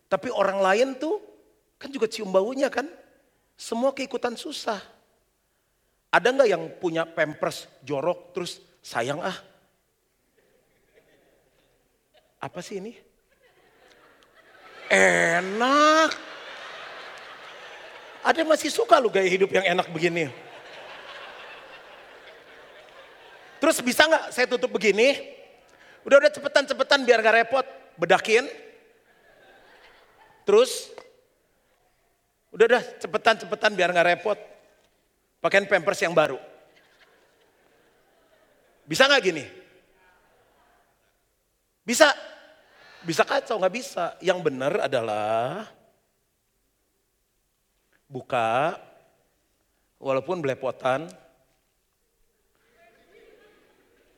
tapi 0.10 0.34
orang 0.34 0.66
lain 0.66 0.98
tuh 0.98 1.22
kan 1.78 1.94
juga 1.94 2.10
cium 2.10 2.34
baunya 2.34 2.74
kan. 2.74 2.90
Semua 3.54 3.94
keikutan 3.94 4.34
susah. 4.34 4.82
Ada 6.10 6.34
nggak 6.34 6.50
yang 6.50 6.64
punya 6.82 7.06
pampers 7.06 7.70
jorok 7.86 8.34
terus 8.34 8.66
sayang 8.82 9.22
ah? 9.22 9.38
Apa 12.42 12.66
sih 12.66 12.82
ini? 12.82 13.14
Enak. 14.90 16.12
Ada 18.26 18.42
yang 18.42 18.50
masih 18.50 18.74
suka 18.74 18.98
lu 18.98 19.14
gaya 19.14 19.30
hidup 19.30 19.54
yang 19.54 19.66
enak 19.66 19.90
begini. 19.94 20.30
Terus 23.62 23.78
bisa 23.82 24.06
nggak 24.06 24.34
saya 24.34 24.46
tutup 24.50 24.74
begini? 24.74 25.18
Udah 26.06 26.22
udah 26.22 26.30
cepetan-cepetan 26.30 27.02
biar 27.02 27.18
gak 27.22 27.38
repot. 27.46 27.66
Bedakin. 27.98 28.46
Terus. 30.46 30.94
Udah 32.54 32.66
udah 32.70 32.84
cepetan-cepetan 33.02 33.74
biar 33.74 33.90
gak 33.90 34.10
repot. 34.14 34.38
Pakaiin 35.42 35.66
pampers 35.66 36.02
yang 36.06 36.14
baru. 36.14 36.38
Bisa 38.86 39.10
nggak 39.10 39.22
gini? 39.26 39.46
Bisa. 41.82 42.14
Bisa 43.06 43.22
kacau, 43.22 43.62
nggak 43.62 43.76
bisa. 43.78 44.18
Yang 44.18 44.40
benar 44.50 44.90
adalah 44.90 45.70
buka, 48.10 48.82
walaupun 50.02 50.42
belepotan. 50.42 51.06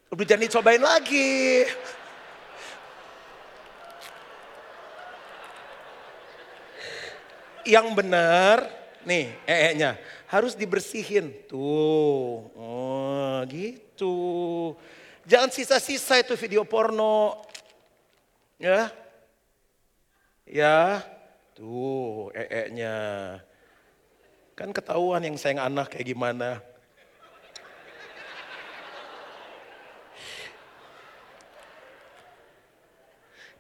Udah 0.08 0.24
jangan 0.24 0.48
dicobain 0.48 0.80
lagi. 0.80 1.68
Yang 7.68 7.88
benar, 7.92 8.72
nih 9.04 9.36
ee-nya 9.44 10.00
harus 10.32 10.56
dibersihin. 10.56 11.44
Tuh, 11.52 12.48
oh 12.56 13.44
gitu. 13.52 14.16
Jangan 15.28 15.52
sisa-sisa 15.52 16.24
itu 16.24 16.40
video 16.40 16.64
porno. 16.64 17.44
Ya. 18.58 18.90
Ya. 20.50 21.06
Tuh, 21.54 22.30
ee-nya. 22.34 22.98
Kan 24.58 24.74
ketahuan 24.74 25.22
yang 25.26 25.38
sayang 25.38 25.62
anak 25.62 25.94
kayak 25.94 26.14
gimana. 26.14 26.62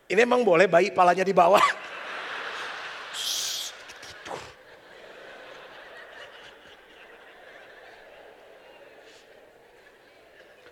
Ini 0.07 0.23
emang 0.23 0.41
boleh 0.41 0.65
bayi 0.65 0.89
palanya 0.89 1.21
di 1.21 1.35
bawah. 1.35 1.61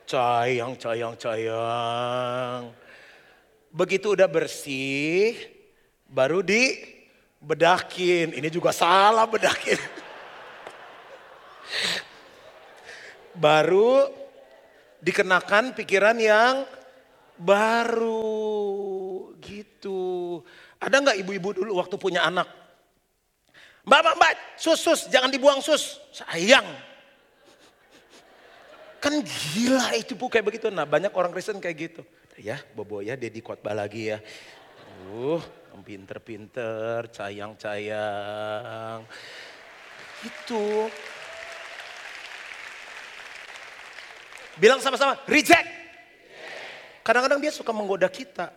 Cayang, 0.06 0.78
cayang, 0.78 1.14
cayang. 1.18 2.85
Begitu 3.76 4.16
udah 4.16 4.32
bersih, 4.32 5.36
baru 6.08 6.40
dibedakin. 6.40 8.32
Ini 8.32 8.48
juga 8.48 8.72
salah 8.72 9.28
bedakin. 9.28 9.76
Baru 13.36 14.08
dikenakan 15.04 15.76
pikiran 15.76 16.16
yang 16.16 16.64
baru 17.36 18.24
gitu. 19.44 20.40
Ada 20.80 21.04
nggak 21.04 21.20
ibu-ibu 21.20 21.52
dulu 21.52 21.76
waktu 21.76 22.00
punya 22.00 22.24
anak? 22.24 22.48
Mbak, 23.84 24.00
mbak, 24.02 24.16
mbak, 24.16 24.34
sus, 24.56 24.80
sus, 24.80 25.12
jangan 25.12 25.28
dibuang 25.28 25.60
sus. 25.60 26.00
Sayang. 26.16 26.64
Kan 29.04 29.20
gila 29.20 30.00
itu 30.00 30.16
bu 30.16 30.32
kayak 30.32 30.48
begitu. 30.48 30.72
Nah 30.72 30.88
banyak 30.88 31.12
orang 31.12 31.36
Kristen 31.36 31.60
kayak 31.60 31.92
gitu. 31.92 32.02
Ya 32.36 32.60
bobo 32.76 33.00
ya 33.00 33.16
Dedi 33.16 33.40
khotbah 33.40 33.72
lagi 33.72 34.12
ya. 34.12 34.20
Uh, 35.12 35.40
pinter-pinter, 35.86 37.08
cayang-cayang. 37.12 39.04
Itu. 40.24 40.90
Bilang 44.56 44.80
sama-sama, 44.80 45.20
reject. 45.28 45.68
Kadang-kadang 47.06 47.44
dia 47.44 47.52
suka 47.52 47.70
menggoda 47.76 48.10
kita. 48.10 48.50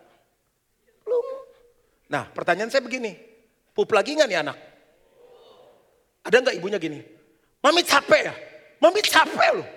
Nah 2.09 2.25
pertanyaan 2.33 2.73
saya 2.73 2.81
begini, 2.81 3.13
pup 3.77 3.93
lagi 3.93 4.17
nggak 4.17 4.29
nih 4.31 4.39
anak? 4.41 4.57
Ada 6.25 6.41
nggak 6.41 6.55
ibunya 6.57 6.81
gini? 6.81 6.99
Mami 7.61 7.85
capek 7.85 8.21
ya? 8.25 8.33
Mami 8.81 9.05
capek 9.05 9.49
loh. 9.53 9.67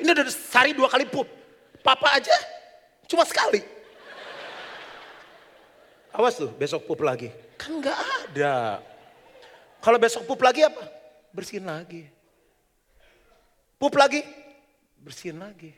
Ini 0.00 0.08
udah 0.14 0.24
sehari 0.30 0.72
dua 0.72 0.88
kali 0.88 1.04
pup. 1.04 1.28
Papa 1.84 2.16
aja 2.16 2.32
cuma 3.08 3.24
sekali. 3.24 3.64
Awas 6.12 6.36
tuh 6.36 6.52
besok 6.54 6.84
pup 6.84 7.00
lagi. 7.00 7.32
Kan 7.56 7.80
nggak 7.80 7.98
ada. 8.28 8.84
Kalau 9.82 9.98
besok 9.98 10.28
pup 10.28 10.40
lagi 10.44 10.66
apa? 10.66 10.84
Bersihin 11.32 11.66
lagi. 11.66 12.06
Pup 13.78 13.94
lagi, 13.94 14.26
bersihin 14.98 15.38
lagi. 15.38 15.70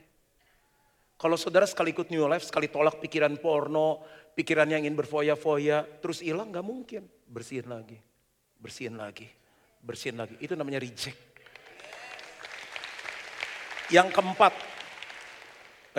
Kalau 1.21 1.37
saudara 1.37 1.69
sekali 1.69 1.93
ikut 1.93 2.09
New 2.09 2.25
Life, 2.25 2.49
sekali 2.49 2.65
tolak 2.65 2.97
pikiran 2.97 3.37
porno, 3.37 4.01
pikiran 4.33 4.65
yang 4.65 4.81
ingin 4.81 4.97
berfoya-foya, 4.97 5.85
terus 6.01 6.25
hilang 6.25 6.49
nggak 6.49 6.65
mungkin. 6.65 7.05
Bersihin 7.29 7.69
lagi, 7.69 8.01
bersihin 8.57 8.97
lagi, 8.97 9.29
bersihin 9.85 10.17
lagi. 10.17 10.33
Itu 10.41 10.57
namanya 10.57 10.81
reject. 10.81 11.21
Yang 13.93 14.17
keempat, 14.17 14.53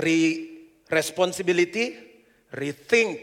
re 0.02 0.51
responsibility, 0.88 1.94
rethink. 2.54 3.18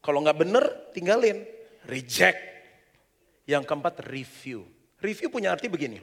Kalau 0.00 0.24
nggak 0.24 0.38
bener, 0.38 0.64
tinggalin. 0.96 1.44
Reject. 1.86 2.38
Yang 3.44 3.66
keempat, 3.66 4.00
review. 4.06 4.64
Review 5.00 5.32
punya 5.32 5.56
arti 5.56 5.66
begini, 5.66 5.96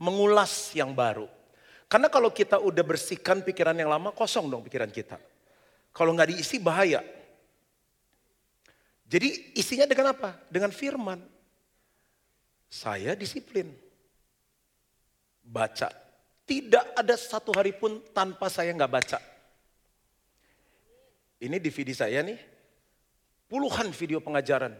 mengulas 0.00 0.72
yang 0.72 0.96
baru. 0.96 1.28
Karena 1.84 2.08
kalau 2.08 2.32
kita 2.32 2.56
udah 2.56 2.80
bersihkan 2.80 3.44
pikiran 3.44 3.76
yang 3.76 3.92
lama, 3.92 4.10
kosong 4.16 4.48
dong 4.48 4.64
pikiran 4.64 4.88
kita. 4.88 5.20
Kalau 5.92 6.16
nggak 6.16 6.32
diisi 6.32 6.56
bahaya. 6.58 7.04
Jadi 9.04 9.54
isinya 9.54 9.84
dengan 9.84 10.16
apa? 10.16 10.40
Dengan 10.48 10.72
firman. 10.72 11.20
Saya 12.66 13.12
disiplin. 13.14 13.70
Baca. 15.44 15.92
Tidak 16.48 16.96
ada 16.96 17.14
satu 17.14 17.52
hari 17.54 17.76
pun 17.76 18.00
tanpa 18.10 18.48
saya 18.48 18.72
nggak 18.72 18.90
baca. 18.90 19.18
Ini 21.42 21.56
DVD 21.58 21.90
saya 21.94 22.22
nih. 22.22 22.38
Puluhan 23.50 23.90
video 23.94 24.18
pengajaran. 24.22 24.74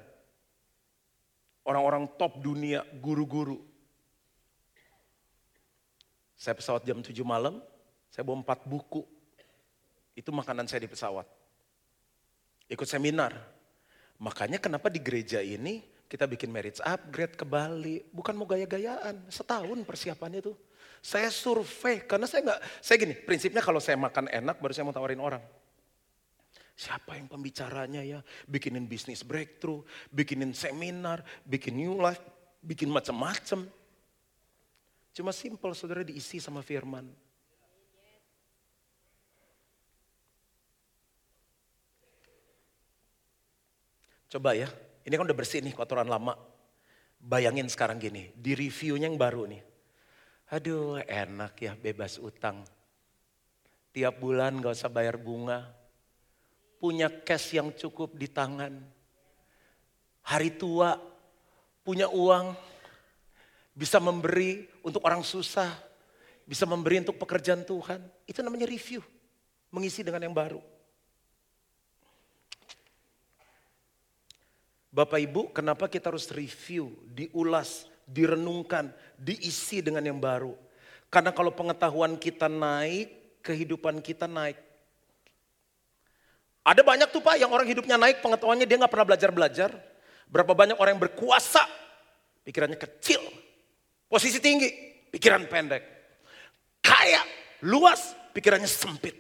Orang-orang 1.65 2.05
top 2.21 2.39
dunia, 2.45 2.85
guru-guru. 3.01 3.63
Saya 6.37 6.61
pesawat 6.61 6.85
jam 6.85 7.01
7 7.01 7.15
malam, 7.25 7.63
saya 8.13 8.21
bawa 8.21 8.45
empat 8.45 8.69
buku. 8.69 9.01
Itu 10.13 10.29
makanan 10.29 10.69
saya 10.69 10.85
di 10.85 10.91
pesawat. 10.93 11.25
Ikut 12.69 12.85
seminar. 12.85 13.33
Makanya 14.21 14.61
kenapa 14.61 14.93
di 14.93 15.01
gereja 15.01 15.41
ini 15.41 15.81
kita 16.05 16.29
bikin 16.29 16.53
marriage 16.53 16.85
upgrade 16.85 17.35
ke 17.35 17.49
Bali. 17.49 18.05
Bukan 18.13 18.37
mau 18.37 18.45
gaya-gayaan, 18.45 19.27
setahun 19.33 19.83
persiapannya 19.89 20.45
tuh. 20.45 20.57
Saya 21.01 21.29
survei, 21.29 22.05
karena 22.05 22.25
saya 22.25 22.41
nggak, 22.49 22.61
saya 22.81 22.97
gini, 22.97 23.15
prinsipnya 23.17 23.61
kalau 23.61 23.81
saya 23.81 23.97
makan 23.97 24.29
enak 24.29 24.57
baru 24.61 24.73
saya 24.73 24.85
mau 24.85 24.97
tawarin 24.97 25.21
orang. 25.21 25.43
Siapa 26.75 27.15
yang 27.15 27.31
pembicaranya 27.31 28.03
ya? 28.03 28.19
Bikinin 28.51 28.91
bisnis 28.91 29.23
breakthrough, 29.23 29.87
bikinin 30.11 30.51
seminar, 30.51 31.23
bikin 31.47 31.79
new 31.79 31.95
life, 32.03 32.21
bikin 32.59 32.91
macam-macam. 32.91 33.71
Cuma 35.15 35.31
simple 35.31 35.71
saudara 35.79 36.03
diisi 36.03 36.43
sama 36.43 36.67
firman. 36.67 37.07
Coba 44.27 44.59
ya, 44.59 44.67
ini 45.07 45.15
kan 45.15 45.31
udah 45.31 45.39
bersih 45.39 45.63
nih 45.63 45.79
kotoran 45.79 46.11
lama. 46.11 46.35
Bayangin 47.23 47.71
sekarang 47.71 48.03
gini, 48.03 48.35
di 48.35 48.59
reviewnya 48.59 49.07
yang 49.07 49.15
baru 49.15 49.47
nih. 49.47 49.63
Aduh 50.51 50.99
enak 51.07 51.55
ya 51.63 51.79
bebas 51.79 52.19
utang. 52.19 52.67
Tiap 53.95 54.19
bulan 54.19 54.59
gak 54.59 54.75
usah 54.75 54.91
bayar 54.91 55.15
bunga. 55.15 55.84
Punya 56.85 57.09
cash 57.09 57.57
yang 57.57 57.73
cukup 57.73 58.13
di 58.13 58.29
tangan. 58.29 58.77
Hari 60.21 60.53
tua 60.61 61.01
punya 61.81 62.13
uang. 62.13 62.53
Bisa 63.73 63.97
memberi 63.97 64.69
untuk 64.85 65.01
orang 65.09 65.25
susah. 65.25 65.73
Bisa 66.45 66.69
memberi 66.69 67.01
untuk 67.01 67.17
pekerjaan 67.17 67.65
Tuhan. 67.65 68.05
Itu 68.29 68.45
namanya 68.45 68.69
review. 68.69 69.01
Mengisi 69.73 70.05
dengan 70.05 70.29
yang 70.29 70.37
baru. 70.37 70.61
Bapak 74.93 75.25
Ibu, 75.25 75.57
kenapa 75.57 75.89
kita 75.89 76.13
harus 76.13 76.29
review, 76.29 76.93
diulas, 77.17 77.89
direnungkan, 78.05 78.93
diisi 79.17 79.81
dengan 79.81 80.05
yang 80.05 80.21
baru? 80.21 80.53
Karena 81.09 81.33
kalau 81.33 81.49
pengetahuan 81.49 82.21
kita 82.21 82.47
naik, 82.47 83.41
kehidupan 83.41 84.05
kita 84.05 84.29
naik. 84.29 84.64
Ada 86.65 86.81
banyak 86.81 87.13
tuh 87.13 87.21
Pak 87.21 87.37
yang 87.37 87.53
orang 87.53 87.69
hidupnya 87.69 88.01
naik, 88.01 88.25
pengetahuannya 88.25 88.65
dia 88.65 88.81
nggak 88.81 88.89
pernah 88.89 89.05
belajar-belajar. 89.05 89.71
Berapa 90.25 90.57
banyak 90.57 90.81
orang 90.81 90.97
yang 90.97 91.05
berkuasa, 91.05 91.61
pikirannya 92.41 92.81
kecil, 92.81 93.21
posisi 94.09 94.41
tinggi, 94.41 94.73
pikiran 95.13 95.45
pendek. 95.45 95.85
Kaya, 96.81 97.21
luas, 97.69 98.17
pikirannya 98.33 98.65
sempit. 98.65 99.13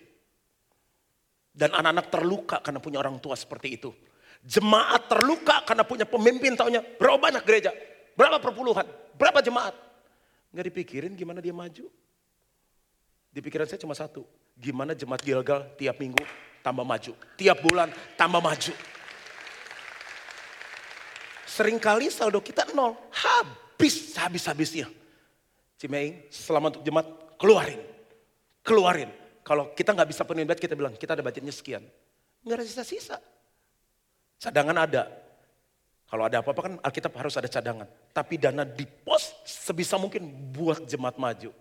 Dan 1.52 1.76
anak-anak 1.76 2.06
terluka 2.08 2.56
karena 2.64 2.80
punya 2.80 2.98
orang 3.04 3.20
tua 3.20 3.36
seperti 3.36 3.76
itu. 3.76 3.92
Jemaat 4.40 5.12
terluka 5.12 5.68
karena 5.68 5.84
punya 5.84 6.08
pemimpin 6.08 6.56
taunya 6.56 6.80
berapa 6.80 7.20
banyak 7.20 7.44
gereja, 7.44 7.76
berapa 8.16 8.40
perpuluhan, 8.40 8.88
berapa 9.20 9.44
jemaat. 9.44 9.76
Nggak 10.48 10.64
dipikirin 10.72 11.12
gimana 11.12 11.44
dia 11.44 11.52
maju. 11.52 11.92
Di 13.28 13.40
pikiran 13.44 13.68
saya 13.68 13.80
cuma 13.84 13.92
satu, 13.92 14.24
gimana 14.56 14.96
jemaat 14.96 15.20
Gilgal 15.20 15.68
tiap 15.76 16.00
minggu 16.00 16.24
tambah 16.64 16.80
maju, 16.80 17.12
tiap 17.36 17.60
bulan 17.60 17.92
tambah 18.16 18.40
maju. 18.40 18.72
Seringkali 21.44 22.08
saldo 22.08 22.40
kita 22.40 22.72
nol, 22.72 22.96
habis 23.12 24.16
habis-habisnya. 24.16 24.88
Cimeing, 25.76 26.24
selamat 26.32 26.80
untuk 26.80 26.84
jemaat, 26.88 27.06
keluarin, 27.36 27.78
keluarin. 28.64 29.12
Kalau 29.44 29.76
kita 29.76 29.92
nggak 29.92 30.08
bisa 30.08 30.24
penuhin 30.24 30.48
budget, 30.48 30.72
kita 30.72 30.74
bilang 30.74 30.96
kita 30.96 31.12
ada 31.12 31.20
budgetnya 31.20 31.52
sekian. 31.52 31.84
Nggak 32.42 32.56
ada 32.56 32.64
sisa-sisa. 32.64 33.16
Cadangan 34.40 34.88
ada. 34.88 35.04
Kalau 36.08 36.24
ada 36.24 36.40
apa-apa 36.40 36.60
kan 36.64 36.74
Alkitab 36.80 37.12
harus 37.20 37.36
ada 37.36 37.48
cadangan. 37.48 37.88
Tapi 38.16 38.40
dana 38.40 38.64
di 38.64 38.88
pos 38.88 39.36
sebisa 39.44 40.00
mungkin 40.00 40.32
buat 40.52 40.88
jemaat 40.88 41.20
maju. 41.20 41.52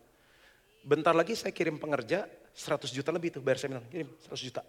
Bentar 0.84 1.12
lagi 1.12 1.36
saya 1.36 1.52
kirim 1.52 1.76
pengerja 1.76 2.28
100 2.56 2.92
juta 2.92 3.12
lebih 3.12 3.36
tuh 3.36 3.42
bayar 3.44 3.60
seminar. 3.60 3.84
Kirim 3.92 4.08
100 4.32 4.40
juta. 4.40 4.64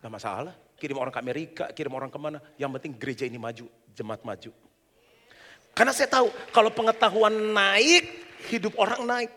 Gak 0.00 0.12
masalah. 0.12 0.56
Kirim 0.80 0.96
orang 0.96 1.12
ke 1.12 1.20
Amerika, 1.20 1.64
kirim 1.76 1.92
orang 1.92 2.08
ke 2.08 2.16
mana. 2.16 2.40
Yang 2.56 2.80
penting 2.80 2.92
gereja 2.96 3.24
ini 3.28 3.36
maju, 3.36 3.68
jemaat 3.92 4.24
maju. 4.24 4.50
Karena 5.76 5.92
saya 5.92 6.08
tahu 6.08 6.32
kalau 6.50 6.72
pengetahuan 6.72 7.32
naik, 7.52 8.04
hidup 8.48 8.74
orang 8.80 9.04
naik. 9.04 9.30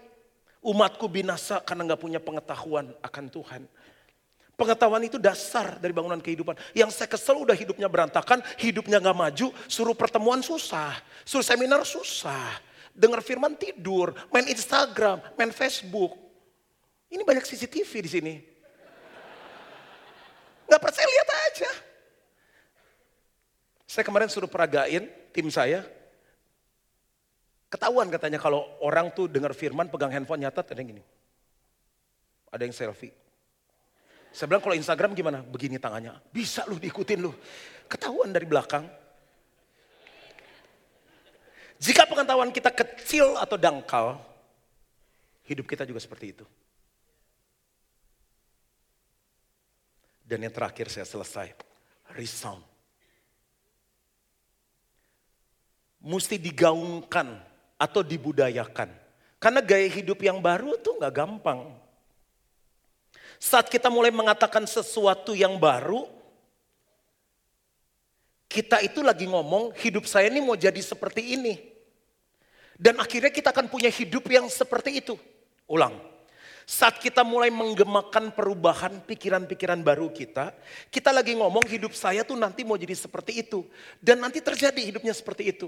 Umatku 0.64 1.12
binasa 1.12 1.60
karena 1.60 1.92
gak 1.92 2.00
punya 2.00 2.24
pengetahuan 2.24 2.96
akan 3.04 3.26
Tuhan. 3.28 3.68
Pengetahuan 4.56 5.04
itu 5.04 5.20
dasar 5.20 5.76
dari 5.76 5.92
bangunan 5.92 6.24
kehidupan. 6.24 6.56
Yang 6.72 6.96
saya 6.96 7.12
kesel 7.12 7.36
udah 7.36 7.52
hidupnya 7.52 7.92
berantakan, 7.92 8.40
hidupnya 8.56 9.04
gak 9.04 9.18
maju, 9.18 9.52
suruh 9.68 9.92
pertemuan 9.92 10.40
susah, 10.40 10.96
suruh 11.28 11.44
seminar 11.44 11.84
susah. 11.84 12.64
Dengar 12.96 13.20
firman 13.20 13.60
tidur, 13.60 14.16
main 14.32 14.48
Instagram, 14.48 15.20
main 15.36 15.52
Facebook. 15.52 16.16
Ini 17.12 17.26
banyak 17.28 17.44
CCTV 17.44 17.92
di 18.00 18.10
sini. 18.10 18.53
Gak 20.74 20.82
percaya 20.82 21.06
lihat 21.06 21.30
aja. 21.30 21.72
Saya 23.86 24.02
kemarin 24.02 24.26
suruh 24.26 24.50
peragain 24.50 25.06
tim 25.30 25.46
saya. 25.54 25.86
Ketahuan 27.70 28.10
katanya 28.10 28.42
kalau 28.42 28.66
orang 28.82 29.14
tuh 29.14 29.30
dengar 29.30 29.54
firman 29.54 29.86
pegang 29.86 30.10
handphone 30.10 30.42
nyatat 30.42 30.74
ada 30.74 30.82
yang 30.82 30.98
gini. 30.98 31.04
Ada 32.50 32.66
yang 32.66 32.74
selfie. 32.74 33.14
Saya 34.34 34.50
bilang 34.50 34.66
kalau 34.66 34.74
Instagram 34.74 35.14
gimana? 35.14 35.46
Begini 35.46 35.78
tangannya. 35.78 36.18
Bisa 36.34 36.66
lu 36.66 36.82
diikutin 36.82 37.22
lu. 37.22 37.30
Ketahuan 37.86 38.34
dari 38.34 38.50
belakang. 38.50 38.90
Jika 41.78 42.10
pengetahuan 42.10 42.50
kita 42.50 42.74
kecil 42.74 43.38
atau 43.38 43.62
dangkal, 43.62 44.18
hidup 45.46 45.70
kita 45.70 45.86
juga 45.86 46.02
seperti 46.02 46.34
itu. 46.34 46.46
Dan 50.34 50.50
yang 50.50 50.56
terakhir 50.58 50.90
saya 50.90 51.06
selesai. 51.06 51.54
Resound. 52.18 52.66
Mesti 56.02 56.42
digaungkan 56.42 57.38
atau 57.78 58.02
dibudayakan. 58.02 58.90
Karena 59.38 59.62
gaya 59.62 59.86
hidup 59.86 60.26
yang 60.26 60.42
baru 60.42 60.74
tuh 60.82 60.98
nggak 60.98 61.14
gampang. 61.14 61.70
Saat 63.38 63.70
kita 63.70 63.94
mulai 63.94 64.10
mengatakan 64.10 64.66
sesuatu 64.66 65.38
yang 65.38 65.62
baru, 65.62 66.10
kita 68.50 68.82
itu 68.82 69.06
lagi 69.06 69.30
ngomong 69.30 69.78
hidup 69.78 70.10
saya 70.10 70.34
ini 70.34 70.42
mau 70.42 70.58
jadi 70.58 70.82
seperti 70.82 71.38
ini. 71.38 71.62
Dan 72.74 72.98
akhirnya 72.98 73.30
kita 73.30 73.54
akan 73.54 73.70
punya 73.70 73.94
hidup 73.94 74.26
yang 74.34 74.50
seperti 74.50 74.98
itu. 74.98 75.14
Ulang. 75.70 75.94
Saat 76.64 77.04
kita 77.04 77.28
mulai 77.28 77.52
menggemakan 77.52 78.32
perubahan 78.32 79.04
pikiran-pikiran 79.04 79.84
baru 79.84 80.08
kita, 80.08 80.56
kita 80.88 81.12
lagi 81.12 81.36
ngomong 81.36 81.68
hidup 81.68 81.92
saya 81.92 82.24
tuh 82.24 82.40
nanti 82.40 82.64
mau 82.64 82.80
jadi 82.80 82.96
seperti 82.96 83.44
itu. 83.44 83.68
Dan 84.00 84.24
nanti 84.24 84.40
terjadi 84.40 84.80
hidupnya 84.80 85.12
seperti 85.12 85.52
itu. 85.52 85.68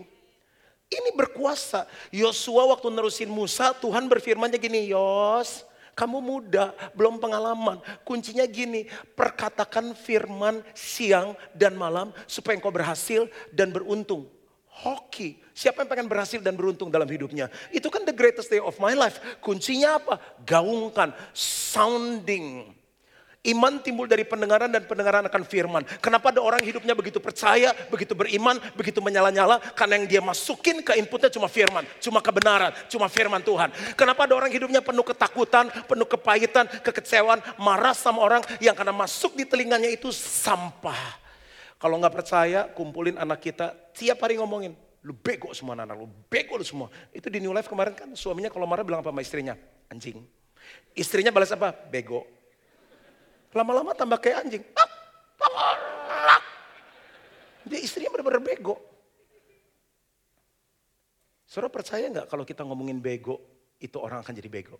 Ini 0.88 1.12
berkuasa. 1.18 1.90
Yosua 2.14 2.70
waktu 2.72 2.88
nerusin 2.94 3.28
Musa, 3.28 3.76
Tuhan 3.76 4.08
berfirmannya 4.08 4.56
gini, 4.62 4.94
Yos, 4.94 5.66
kamu 5.96 6.20
muda, 6.20 6.76
belum 6.92 7.18
pengalaman. 7.24 7.80
Kuncinya 8.04 8.44
gini, 8.44 8.86
perkatakan 9.16 9.96
firman 9.96 10.60
siang 10.76 11.34
dan 11.56 11.80
malam 11.80 12.12
supaya 12.28 12.60
engkau 12.60 12.72
berhasil 12.72 13.32
dan 13.56 13.72
beruntung. 13.72 14.28
Hoki, 14.76 15.40
siapa 15.56 15.88
yang 15.88 15.90
pengen 15.90 16.08
berhasil 16.12 16.44
dan 16.44 16.60
beruntung 16.60 16.92
dalam 16.92 17.08
hidupnya? 17.08 17.48
Itu 17.72 17.88
kan 17.88 18.04
the 18.04 18.12
greatest 18.12 18.52
day 18.52 18.60
of 18.60 18.76
my 18.76 18.92
life. 18.92 19.24
Kuncinya 19.40 19.96
apa? 19.96 20.20
Gaungkan, 20.44 21.16
sounding. 21.32 22.76
Iman 23.46 23.78
timbul 23.80 24.10
dari 24.10 24.26
pendengaran 24.26 24.74
dan 24.74 24.90
pendengaran 24.90 25.22
akan 25.30 25.46
firman. 25.46 25.86
Kenapa 26.02 26.34
ada 26.34 26.42
orang 26.42 26.66
hidupnya 26.66 26.98
begitu 26.98 27.22
percaya, 27.22 27.78
begitu 27.94 28.18
beriman, 28.18 28.58
begitu 28.74 28.98
menyala-nyala? 29.06 29.62
Karena 29.78 30.02
yang 30.02 30.10
dia 30.10 30.22
masukin 30.26 30.82
ke 30.82 30.98
inputnya 30.98 31.30
cuma 31.30 31.46
firman, 31.46 31.86
cuma 32.02 32.26
kebenaran, 32.26 32.74
cuma 32.90 33.06
firman 33.06 33.46
Tuhan. 33.46 33.70
Kenapa 33.94 34.26
ada 34.26 34.34
orang 34.34 34.50
hidupnya 34.50 34.82
penuh 34.82 35.06
ketakutan, 35.06 35.70
penuh 35.86 36.10
kepahitan, 36.10 36.66
kekecewaan, 36.82 37.38
marah 37.62 37.94
sama 37.94 38.26
orang 38.26 38.42
yang 38.58 38.74
karena 38.74 38.92
masuk 38.92 39.38
di 39.38 39.46
telinganya 39.46 39.94
itu 39.94 40.10
sampah. 40.10 41.25
Kalau 41.76 42.00
nggak 42.00 42.16
percaya, 42.16 42.72
kumpulin 42.72 43.20
anak 43.20 43.44
kita, 43.44 43.76
tiap 43.92 44.24
hari 44.24 44.40
ngomongin, 44.40 44.72
lu 45.04 45.14
bego 45.14 45.52
semua 45.52 45.76
anak, 45.76 46.00
lu 46.00 46.08
bego 46.32 46.56
lu 46.56 46.66
semua. 46.66 46.88
Itu 47.12 47.28
di 47.28 47.44
New 47.44 47.52
Life 47.52 47.68
kemarin 47.68 47.94
kan 47.94 48.10
suaminya 48.16 48.48
kalau 48.48 48.64
marah 48.66 48.88
bilang 48.88 49.04
apa 49.04 49.12
sama 49.12 49.22
istrinya? 49.22 49.54
Anjing. 49.92 50.24
Istrinya 50.96 51.30
balas 51.30 51.52
apa? 51.52 51.76
Bego. 51.76 52.26
Lama-lama 53.54 53.96
tambah 53.96 54.20
kayak 54.20 54.48
anjing. 54.48 54.64
Dia 57.66 57.80
istrinya 57.82 58.14
benar-benar 58.14 58.44
bego. 58.44 58.76
Saudara 61.46 61.72
percaya 61.72 62.10
nggak 62.12 62.28
kalau 62.28 62.44
kita 62.44 62.68
ngomongin 62.68 63.00
bego, 63.00 63.40
itu 63.80 63.96
orang 64.02 64.20
akan 64.26 64.34
jadi 64.36 64.50
bego? 64.52 64.78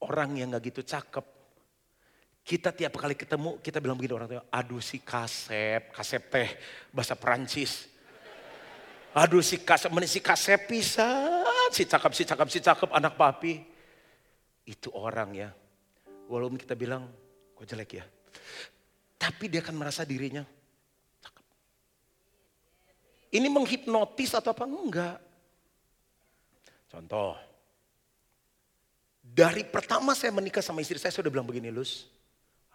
Orang 0.00 0.36
yang 0.36 0.52
nggak 0.52 0.70
gitu 0.72 0.80
cakep, 0.80 1.26
kita 2.44 2.76
tiap 2.76 3.00
kali 3.00 3.16
ketemu, 3.16 3.56
kita 3.64 3.80
bilang 3.80 3.96
begini 3.96 4.12
orang 4.12 4.28
tua, 4.28 4.44
aduh 4.52 4.84
si 4.84 5.00
kasep, 5.00 5.88
kasep 5.96 6.22
teh, 6.28 6.48
bahasa 6.92 7.16
Perancis. 7.16 7.88
Aduh 9.16 9.40
si 9.40 9.64
kasep, 9.64 9.88
mana 9.88 10.04
si 10.04 10.20
kasep 10.20 10.68
bisa, 10.68 11.08
si 11.72 11.88
cakep, 11.88 12.12
si 12.12 12.22
cakep, 12.28 12.48
si 12.52 12.60
cakep, 12.60 12.90
anak 12.92 13.16
papi. 13.16 13.64
Itu 14.68 14.92
orang 14.92 15.32
ya, 15.32 15.48
Walaupun 16.28 16.56
kita 16.56 16.72
bilang 16.76 17.08
kok 17.56 17.64
jelek 17.68 18.00
ya. 18.00 18.04
Tapi 19.20 19.48
dia 19.48 19.64
akan 19.64 19.76
merasa 19.76 20.04
dirinya 20.04 20.44
cakep. 21.20 21.44
Ini 23.40 23.48
menghipnotis 23.48 24.36
atau 24.36 24.52
apa? 24.52 24.64
Enggak. 24.64 25.18
Contoh. 26.92 27.36
Dari 29.24 29.64
pertama 29.64 30.12
saya 30.12 30.30
menikah 30.30 30.60
sama 30.60 30.84
istri 30.84 31.00
saya, 31.00 31.08
saya 31.08 31.24
sudah 31.24 31.32
bilang 31.32 31.48
begini, 31.48 31.72
Lus. 31.72 32.13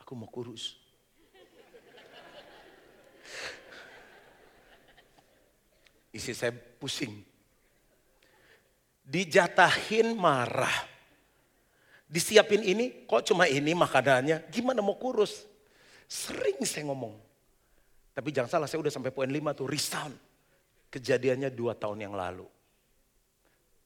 Aku 0.09 0.17
mau 0.17 0.25
kurus. 0.25 0.73
Istri 6.09 6.33
saya 6.33 6.49
pusing. 6.49 7.13
Dijatahin 9.05 10.17
marah. 10.17 10.73
Disiapin 12.09 12.65
ini, 12.65 13.05
kok 13.05 13.21
cuma 13.21 13.45
ini 13.45 13.77
makanannya, 13.77 14.49
gimana 14.49 14.81
mau 14.81 14.97
kurus? 14.97 15.45
Sering 16.09 16.57
saya 16.65 16.89
ngomong. 16.89 17.13
Tapi 18.17 18.33
jangan 18.33 18.49
salah, 18.49 18.65
saya 18.65 18.81
udah 18.81 18.89
sampai 18.89 19.13
poin 19.13 19.29
5 19.29 19.53
tuh, 19.53 19.69
resound. 19.69 20.17
Kejadiannya 20.89 21.53
dua 21.53 21.77
tahun 21.77 22.09
yang 22.09 22.17
lalu. 22.17 22.49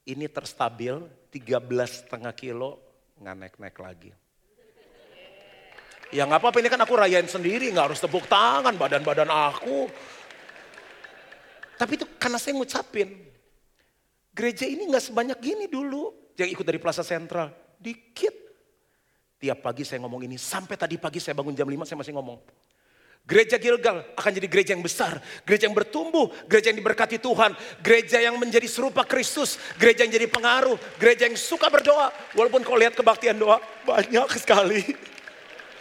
Ini 0.08 0.32
terstabil, 0.32 1.04
13 1.28 2.08
setengah 2.08 2.32
kilo, 2.32 2.80
nggak 3.20 3.36
naik-naik 3.36 3.76
lagi. 3.76 4.23
Ya 6.14 6.22
nggak 6.30 6.46
apa-apa, 6.46 6.62
ini 6.62 6.70
kan 6.70 6.78
aku 6.78 6.94
rayain 6.94 7.26
sendiri, 7.26 7.74
nggak 7.74 7.90
harus 7.90 7.98
tepuk 7.98 8.30
tangan, 8.30 8.78
badan-badan 8.78 9.26
aku. 9.26 9.90
Tapi 11.74 11.92
itu 11.98 12.06
karena 12.22 12.38
saya 12.38 12.54
ngucapin, 12.54 13.18
gereja 14.30 14.62
ini 14.62 14.86
nggak 14.86 15.10
sebanyak 15.10 15.38
gini 15.42 15.66
dulu. 15.66 16.14
Yang 16.38 16.54
ikut 16.54 16.66
dari 16.70 16.78
Plaza 16.78 17.02
Sentral, 17.02 17.50
dikit. 17.82 18.30
Tiap 19.42 19.58
pagi 19.58 19.82
saya 19.82 20.06
ngomong 20.06 20.22
ini, 20.22 20.38
sampai 20.38 20.78
tadi 20.78 21.02
pagi 21.02 21.18
saya 21.18 21.34
bangun 21.34 21.50
jam 21.50 21.66
5 21.66 21.82
saya 21.82 21.98
masih 21.98 22.14
ngomong. 22.14 22.38
Gereja 23.26 23.58
Gilgal 23.58 24.04
akan 24.14 24.30
jadi 24.36 24.46
gereja 24.46 24.70
yang 24.76 24.84
besar, 24.84 25.18
gereja 25.42 25.66
yang 25.66 25.74
bertumbuh, 25.74 26.30
gereja 26.46 26.70
yang 26.70 26.78
diberkati 26.78 27.18
Tuhan, 27.18 27.58
gereja 27.82 28.22
yang 28.22 28.38
menjadi 28.38 28.68
serupa 28.70 29.02
Kristus, 29.02 29.58
gereja 29.80 30.06
yang 30.06 30.14
jadi 30.14 30.30
pengaruh, 30.30 30.78
gereja 31.00 31.26
yang 31.26 31.34
suka 31.34 31.72
berdoa. 31.72 32.12
Walaupun 32.38 32.62
kau 32.62 32.78
lihat 32.78 32.94
kebaktian 32.94 33.34
doa 33.40 33.58
banyak 33.82 34.28
sekali. 34.38 35.13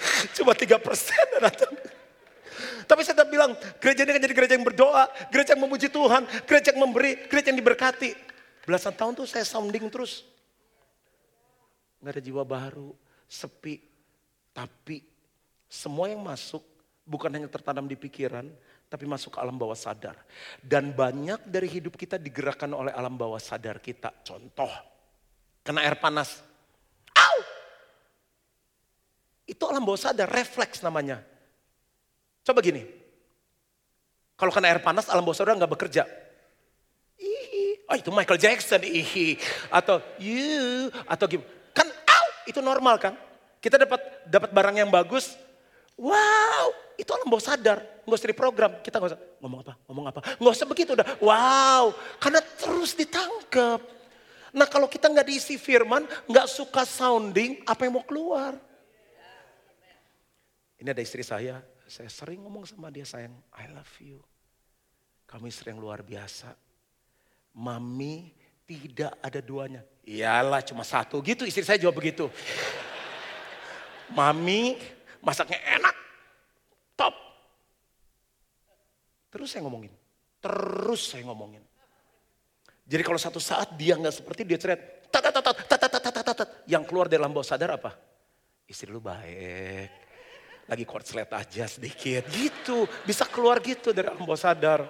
Cuma 0.38 0.54
tiga 0.54 0.78
persen 0.80 1.26
datang. 1.44 1.74
Tapi 2.84 3.00
saya 3.02 3.16
tetap 3.24 3.32
bilang, 3.32 3.56
gereja 3.80 4.04
ini 4.04 4.12
akan 4.14 4.24
jadi 4.28 4.36
gereja 4.36 4.54
yang 4.60 4.68
berdoa, 4.68 5.04
gereja 5.32 5.56
yang 5.56 5.64
memuji 5.64 5.88
Tuhan, 5.88 6.28
gereja 6.46 6.76
yang 6.76 6.82
memberi, 6.84 7.26
gereja 7.32 7.50
yang 7.50 7.60
diberkati. 7.60 8.12
Belasan 8.68 8.96
tahun 8.96 9.24
tuh 9.24 9.28
saya 9.28 9.48
sounding 9.48 9.88
terus. 9.88 10.28
Gak 12.04 12.20
ada 12.20 12.22
jiwa 12.24 12.44
baru, 12.44 12.92
sepi. 13.28 13.80
Tapi 14.52 15.02
semua 15.72 16.12
yang 16.12 16.22
masuk 16.22 16.62
bukan 17.08 17.32
hanya 17.34 17.50
tertanam 17.50 17.88
di 17.88 17.96
pikiran, 17.96 18.46
tapi 18.92 19.10
masuk 19.10 19.34
ke 19.34 19.40
alam 19.42 19.58
bawah 19.58 19.76
sadar. 19.76 20.20
Dan 20.62 20.94
banyak 20.94 21.50
dari 21.50 21.66
hidup 21.66 21.98
kita 21.98 22.22
digerakkan 22.22 22.70
oleh 22.76 22.94
alam 22.94 23.16
bawah 23.18 23.42
sadar 23.42 23.82
kita. 23.82 24.12
Contoh, 24.22 24.70
kena 25.66 25.82
air 25.82 25.98
panas. 25.98 26.53
Itu 29.44 29.68
alam 29.68 29.84
bawah 29.84 30.00
sadar, 30.00 30.32
refleks 30.32 30.80
namanya. 30.80 31.20
Coba 32.44 32.60
gini, 32.64 32.84
kalau 34.40 34.52
kena 34.52 34.72
air 34.72 34.80
panas 34.80 35.08
alam 35.12 35.24
bawah 35.24 35.36
sadar 35.36 35.56
nggak 35.60 35.72
bekerja. 35.72 36.04
Ihi, 37.20 37.88
oh 37.88 37.96
itu 37.96 38.10
Michael 38.12 38.40
Jackson, 38.40 38.84
ihi. 38.84 39.36
Atau 39.68 40.00
you, 40.20 40.92
atau 41.08 41.26
gimana. 41.28 41.48
Kan 41.76 41.88
au, 41.88 42.28
itu 42.48 42.60
normal 42.64 42.96
kan. 43.00 43.14
Kita 43.64 43.80
dapat 43.80 44.00
dapat 44.28 44.50
barang 44.52 44.76
yang 44.76 44.92
bagus, 44.92 45.40
wow, 45.96 46.68
itu 47.00 47.08
alam 47.16 47.28
bawah 47.32 47.44
sadar, 47.44 47.80
nggak 48.04 48.20
usah 48.20 48.32
diprogram. 48.32 48.72
Kita 48.84 49.00
nggak 49.00 49.12
usah 49.16 49.22
ngomong 49.40 49.60
apa, 49.64 49.74
ngomong 49.88 50.06
apa, 50.08 50.20
nggak 50.40 50.54
usah 50.56 50.68
begitu 50.68 50.96
udah. 50.96 51.08
Wow, 51.24 51.96
karena 52.20 52.40
terus 52.44 52.92
ditangkap. 52.96 53.80
Nah 54.54 54.68
kalau 54.68 54.88
kita 54.88 55.08
nggak 55.08 55.28
diisi 55.28 55.56
firman, 55.56 56.04
nggak 56.28 56.48
suka 56.48 56.84
sounding, 56.84 57.64
apa 57.64 57.88
yang 57.88 58.00
mau 58.00 58.06
keluar? 58.06 58.56
Ini 60.84 60.92
ada 60.92 61.00
istri 61.00 61.24
saya, 61.24 61.64
saya 61.88 62.12
sering 62.12 62.44
ngomong 62.44 62.68
sama 62.68 62.92
dia 62.92 63.08
sayang, 63.08 63.32
I 63.56 63.72
love 63.72 63.96
you. 64.04 64.20
Kamu 65.24 65.48
istri 65.48 65.72
yang 65.72 65.80
luar 65.80 66.04
biasa. 66.04 66.52
Mami 67.56 68.36
tidak 68.68 69.16
ada 69.24 69.40
duanya. 69.40 69.80
Iyalah 70.04 70.60
cuma 70.60 70.84
satu 70.84 71.24
gitu 71.24 71.48
istri 71.48 71.64
saya 71.64 71.80
jawab 71.80 72.04
begitu. 72.04 72.28
Mami 74.12 74.76
masaknya 75.24 75.56
enak, 75.80 75.96
top. 77.00 77.16
Terus 79.32 79.56
saya 79.56 79.64
ngomongin, 79.64 79.96
terus 80.44 81.16
saya 81.16 81.24
ngomongin. 81.24 81.64
Jadi 82.84 83.08
kalau 83.08 83.16
satu 83.16 83.40
saat 83.40 83.72
dia 83.80 83.96
nggak 83.96 84.20
seperti 84.20 84.44
dia 84.44 84.60
ceret, 84.60 85.08
yang 86.68 86.84
keluar 86.84 87.08
dari 87.08 87.24
lambau 87.24 87.40
sadar 87.40 87.80
apa? 87.80 87.96
Istri 88.68 88.92
lu 88.92 89.00
baik, 89.00 90.03
lagi 90.70 90.86
korslet 90.88 91.30
aja 91.30 91.68
sedikit, 91.68 92.24
gitu. 92.32 92.88
Bisa 93.04 93.28
keluar 93.28 93.60
gitu 93.60 93.92
dari 93.92 94.08
lambau 94.08 94.38
sadar. 94.38 94.88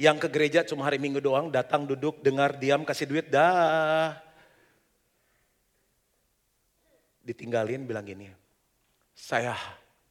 Yang 0.00 0.16
ke 0.24 0.28
gereja 0.32 0.60
cuma 0.64 0.88
hari 0.88 0.96
minggu 0.96 1.20
doang, 1.20 1.52
datang 1.52 1.84
duduk, 1.84 2.24
dengar, 2.24 2.56
diam, 2.56 2.88
kasih 2.88 3.04
duit, 3.04 3.28
dah 3.28 4.16
ditinggalin 7.30 7.86
bilang 7.86 8.02
gini, 8.02 8.26
saya 9.14 9.54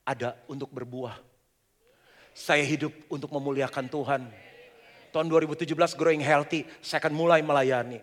ada 0.08 0.40
untuk 0.48 0.72
berbuah. 0.72 1.20
Saya 2.32 2.64
hidup 2.64 2.94
untuk 3.12 3.28
memuliakan 3.36 3.92
Tuhan. 3.92 4.22
Tahun 5.12 5.28
2017 5.28 5.68
growing 6.00 6.24
healthy, 6.24 6.64
saya 6.80 7.04
akan 7.04 7.12
mulai 7.18 7.44
melayani. 7.44 8.00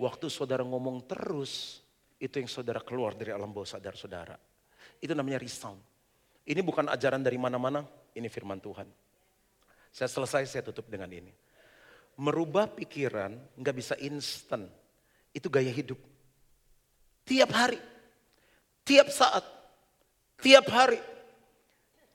Waktu 0.00 0.26
saudara 0.26 0.66
ngomong 0.66 1.06
terus, 1.06 1.84
itu 2.16 2.40
yang 2.40 2.48
saudara 2.48 2.80
keluar 2.80 3.12
dari 3.12 3.32
alam 3.32 3.52
bawah 3.52 3.68
sadar 3.68 3.94
saudara. 3.96 4.36
Itu 5.00 5.12
namanya 5.12 5.40
resound. 5.40 5.78
Ini 6.46 6.62
bukan 6.62 6.88
ajaran 6.88 7.20
dari 7.20 7.36
mana-mana, 7.36 7.82
ini 8.14 8.28
firman 8.30 8.62
Tuhan. 8.62 8.86
Saya 9.90 10.08
selesai, 10.08 10.46
saya 10.46 10.62
tutup 10.62 10.86
dengan 10.86 11.10
ini. 11.10 11.32
Merubah 12.16 12.70
pikiran 12.70 13.36
nggak 13.58 13.76
bisa 13.76 13.94
instan. 14.00 14.68
Itu 15.34 15.52
gaya 15.52 15.68
hidup. 15.68 16.00
Tiap 17.26 17.50
hari 17.52 17.80
Tiap 18.86 19.10
saat, 19.10 19.42
tiap 20.38 20.70
hari, 20.70 21.02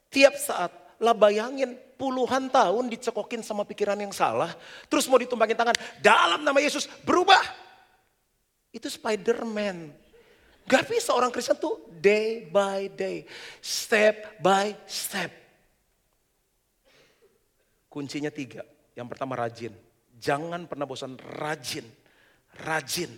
tiap 0.07 0.39
saat. 0.39 0.71
Lah 1.03 1.11
bayangin 1.11 1.75
puluhan 1.99 2.47
tahun 2.47 2.87
dicekokin 2.87 3.43
sama 3.43 3.67
pikiran 3.67 3.99
yang 3.99 4.15
salah. 4.15 4.55
Terus 4.87 5.11
mau 5.11 5.19
ditumpangin 5.19 5.59
tangan. 5.59 5.75
Dalam 5.99 6.47
nama 6.47 6.55
Yesus 6.63 6.87
berubah. 7.03 7.43
Itu 8.71 8.87
Spider-Man. 8.87 9.91
Gak 10.67 10.87
bisa 10.87 11.11
orang 11.11 11.35
Kristen 11.35 11.59
tuh 11.59 11.83
day 11.99 12.47
by 12.47 12.87
day. 12.95 13.27
Step 13.59 14.39
by 14.39 14.71
step. 14.87 15.31
Kuncinya 17.91 18.31
tiga. 18.31 18.63
Yang 18.95 19.07
pertama 19.11 19.35
rajin. 19.35 19.75
Jangan 20.15 20.63
pernah 20.69 20.87
bosan 20.87 21.19
rajin. 21.19 21.83
Rajin. 22.63 23.11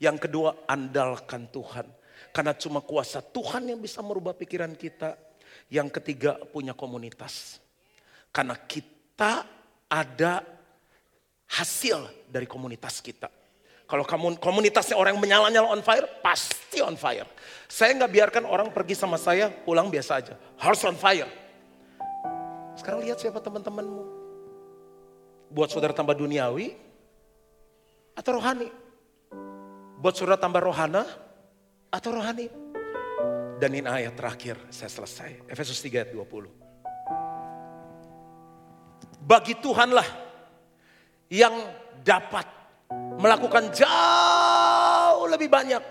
Yang 0.00 0.16
kedua 0.24 0.64
andalkan 0.64 1.52
Tuhan. 1.52 1.84
Karena 2.32 2.56
cuma 2.56 2.80
kuasa 2.80 3.20
Tuhan 3.20 3.68
yang 3.68 3.82
bisa 3.82 4.00
merubah 4.00 4.32
pikiran 4.32 4.72
kita. 4.72 5.20
Yang 5.68 6.00
ketiga 6.00 6.40
punya 6.48 6.72
komunitas. 6.72 7.60
Karena 8.32 8.56
kita 8.56 9.44
ada 9.90 10.40
hasil 11.50 12.08
dari 12.30 12.48
komunitas 12.48 13.04
kita. 13.04 13.28
Kalau 13.84 14.00
kamu 14.00 14.40
komunitasnya 14.40 14.96
orang 14.96 15.12
yang 15.16 15.22
menyala-nyala 15.22 15.68
on 15.68 15.84
fire, 15.84 16.08
pasti 16.24 16.80
on 16.80 16.96
fire. 16.96 17.28
Saya 17.68 17.92
nggak 18.00 18.12
biarkan 18.12 18.44
orang 18.48 18.72
pergi 18.72 18.96
sama 18.96 19.20
saya, 19.20 19.52
pulang 19.52 19.92
biasa 19.92 20.12
aja. 20.24 20.34
Harus 20.56 20.80
on 20.88 20.96
fire. 20.96 21.28
Sekarang 22.80 23.04
lihat 23.04 23.20
siapa 23.20 23.44
teman-temanmu. 23.44 24.02
Buat 25.52 25.68
saudara 25.68 25.92
tambah 25.92 26.16
duniawi 26.16 26.72
atau 28.16 28.40
rohani. 28.40 28.72
Buat 30.00 30.14
saudara 30.16 30.40
tambah 30.40 30.64
rohana 30.64 31.04
atau 31.92 32.10
rohani. 32.16 32.48
Dan 33.60 33.70
ini 33.70 33.86
ayat 33.86 34.16
terakhir, 34.18 34.58
saya 34.72 34.90
selesai. 34.90 35.46
Efesus 35.46 35.78
3 35.84 36.08
ayat 36.08 36.10
20. 36.10 36.50
Bagi 39.24 39.54
Tuhanlah 39.60 40.08
yang 41.30 41.54
dapat 42.02 42.63
melakukan 43.18 43.70
jauh 43.74 45.26
lebih 45.30 45.48
banyak 45.48 45.82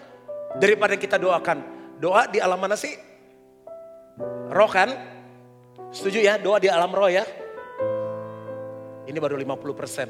daripada 0.58 0.96
kita 0.98 1.18
doakan. 1.20 1.64
Doa 2.00 2.28
di 2.28 2.42
alam 2.44 2.60
mana 2.60 2.76
sih? 2.76 2.94
Roh 4.52 4.70
kan? 4.70 4.92
Setuju 5.94 6.20
ya 6.20 6.36
doa 6.42 6.58
di 6.58 6.68
alam 6.68 6.92
roh 6.92 7.10
ya? 7.10 7.24
Ini 9.04 9.18
baru 9.20 9.36
50 9.38 9.76
persen. 9.76 10.10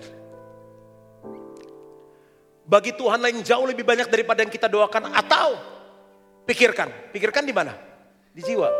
bagi 2.64 2.96
Tuhan 2.96 3.20
lain 3.20 3.44
jauh 3.44 3.68
lebih 3.68 3.84
banyak 3.84 4.08
daripada 4.08 4.42
yang 4.42 4.50
kita 4.50 4.72
doakan 4.72 5.12
atau 5.12 5.60
pikirkan. 6.48 7.12
Pikirkan 7.12 7.44
di 7.44 7.54
mana? 7.54 7.76
Di 8.32 8.42
jiwa. 8.42 8.72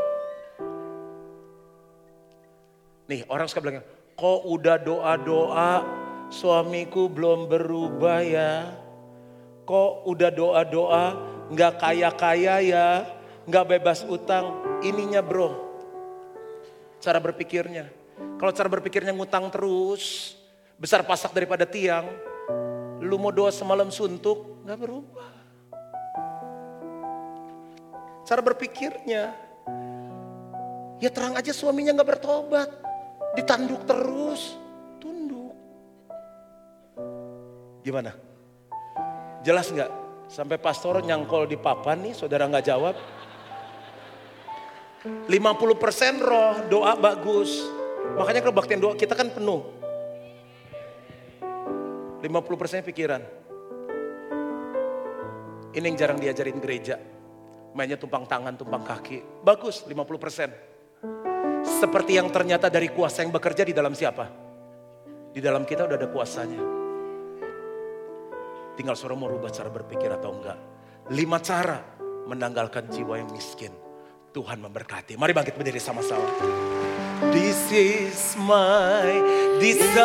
Nih 3.12 3.28
orang 3.28 3.46
suka 3.52 3.60
bilang, 3.60 3.84
kok 4.16 4.40
udah 4.48 4.80
doa-doa 4.80 5.72
suamiku 6.34 7.06
belum 7.06 7.46
berubah 7.46 8.20
ya. 8.26 8.74
Kok 9.64 10.10
udah 10.10 10.32
doa-doa 10.34 11.06
nggak 11.54 11.74
kaya-kaya 11.80 12.56
ya, 12.60 12.88
nggak 13.46 13.78
bebas 13.78 14.04
utang. 14.10 14.60
Ininya 14.84 15.22
bro, 15.24 15.54
cara 17.00 17.22
berpikirnya. 17.22 17.88
Kalau 18.42 18.52
cara 18.52 18.68
berpikirnya 18.68 19.16
ngutang 19.16 19.48
terus, 19.54 20.36
besar 20.76 21.06
pasak 21.08 21.32
daripada 21.32 21.64
tiang, 21.64 22.10
lu 23.00 23.16
mau 23.16 23.32
doa 23.32 23.54
semalam 23.54 23.88
suntuk, 23.88 24.66
nggak 24.68 24.80
berubah. 24.84 25.32
Cara 28.28 28.42
berpikirnya, 28.44 29.36
ya 31.00 31.10
terang 31.12 31.40
aja 31.40 31.56
suaminya 31.56 31.96
nggak 31.96 32.10
bertobat, 32.20 32.70
ditanduk 33.40 33.84
terus, 33.88 34.60
Gimana? 37.84 38.16
Jelas 39.44 39.68
nggak? 39.68 39.92
Sampai 40.32 40.56
pastor 40.56 41.04
nyangkol 41.04 41.46
di 41.46 41.60
papan 41.60 42.00
nih, 42.00 42.16
saudara 42.16 42.48
nggak 42.48 42.66
jawab. 42.66 42.96
50% 45.04 46.24
roh, 46.24 46.64
doa 46.72 46.96
bagus. 46.96 47.60
Makanya 48.16 48.40
kebaktian 48.40 48.80
doa 48.80 48.96
kita 48.96 49.20
kan 49.20 49.36
penuh. 49.36 49.68
50% 52.24 52.88
pikiran. 52.88 53.20
Ini 55.76 55.84
yang 55.84 55.98
jarang 56.00 56.24
diajarin 56.24 56.56
gereja. 56.64 56.96
Mainnya 57.76 58.00
tumpang 58.00 58.24
tangan, 58.24 58.56
tumpang 58.56 58.88
kaki. 58.88 59.44
Bagus 59.44 59.84
50%. 59.84 61.68
Seperti 61.68 62.16
yang 62.16 62.32
ternyata 62.32 62.72
dari 62.72 62.88
kuasa 62.88 63.28
yang 63.28 63.34
bekerja 63.36 63.68
di 63.68 63.76
dalam 63.76 63.92
siapa? 63.92 64.32
Di 65.36 65.44
dalam 65.44 65.68
kita 65.68 65.84
udah 65.84 65.98
ada 66.00 66.08
kuasanya. 66.08 66.83
Tinggal 68.74 68.98
suruh 68.98 69.14
mau 69.14 69.30
rubah 69.30 69.54
cara 69.54 69.70
berpikir 69.70 70.10
atau 70.10 70.34
enggak. 70.34 70.58
Lima 71.14 71.38
cara 71.38 71.78
menanggalkan 72.26 72.90
jiwa 72.90 73.22
yang 73.22 73.30
miskin. 73.30 73.70
Tuhan 74.34 74.58
memberkati. 74.66 75.14
Mari 75.14 75.30
bangkit 75.30 75.54
berdiri 75.54 75.78
sama-sama. 75.78 76.26
This 77.30 77.70
is 77.70 78.34
my 78.34 79.06
desire 79.62 80.02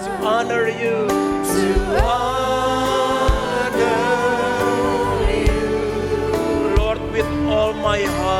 to 0.00 0.10
honor 0.24 0.72
you. 0.72 1.04
To 1.44 1.64
honor 2.00 3.68
you. 5.28 5.52
Lord 6.80 7.04
with 7.12 7.28
all 7.52 7.76
my 7.76 8.00
heart. 8.00 8.35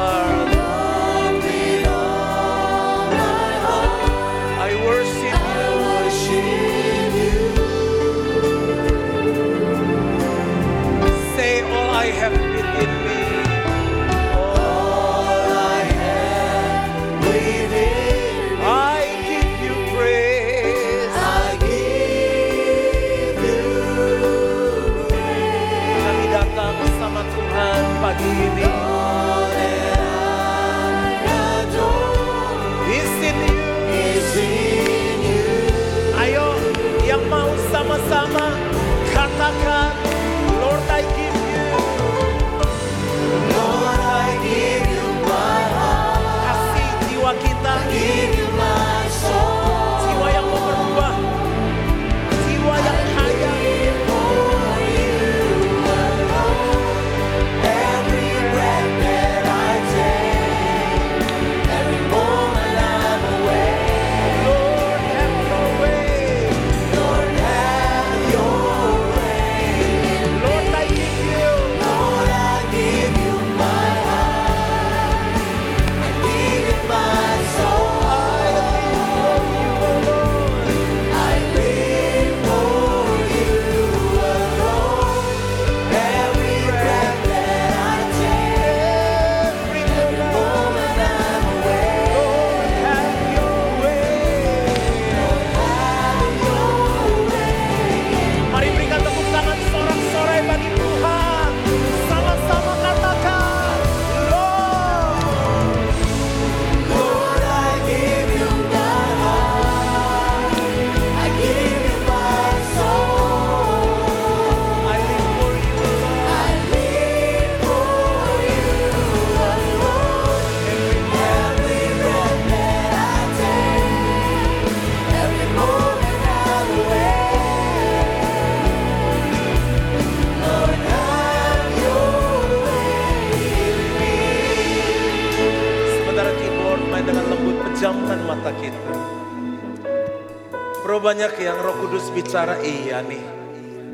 Banyak 141.16 141.48
yang 141.48 141.56
roh 141.64 141.72
kudus 141.80 142.12
bicara, 142.12 142.60
iya 142.60 143.00
nih. 143.00 143.24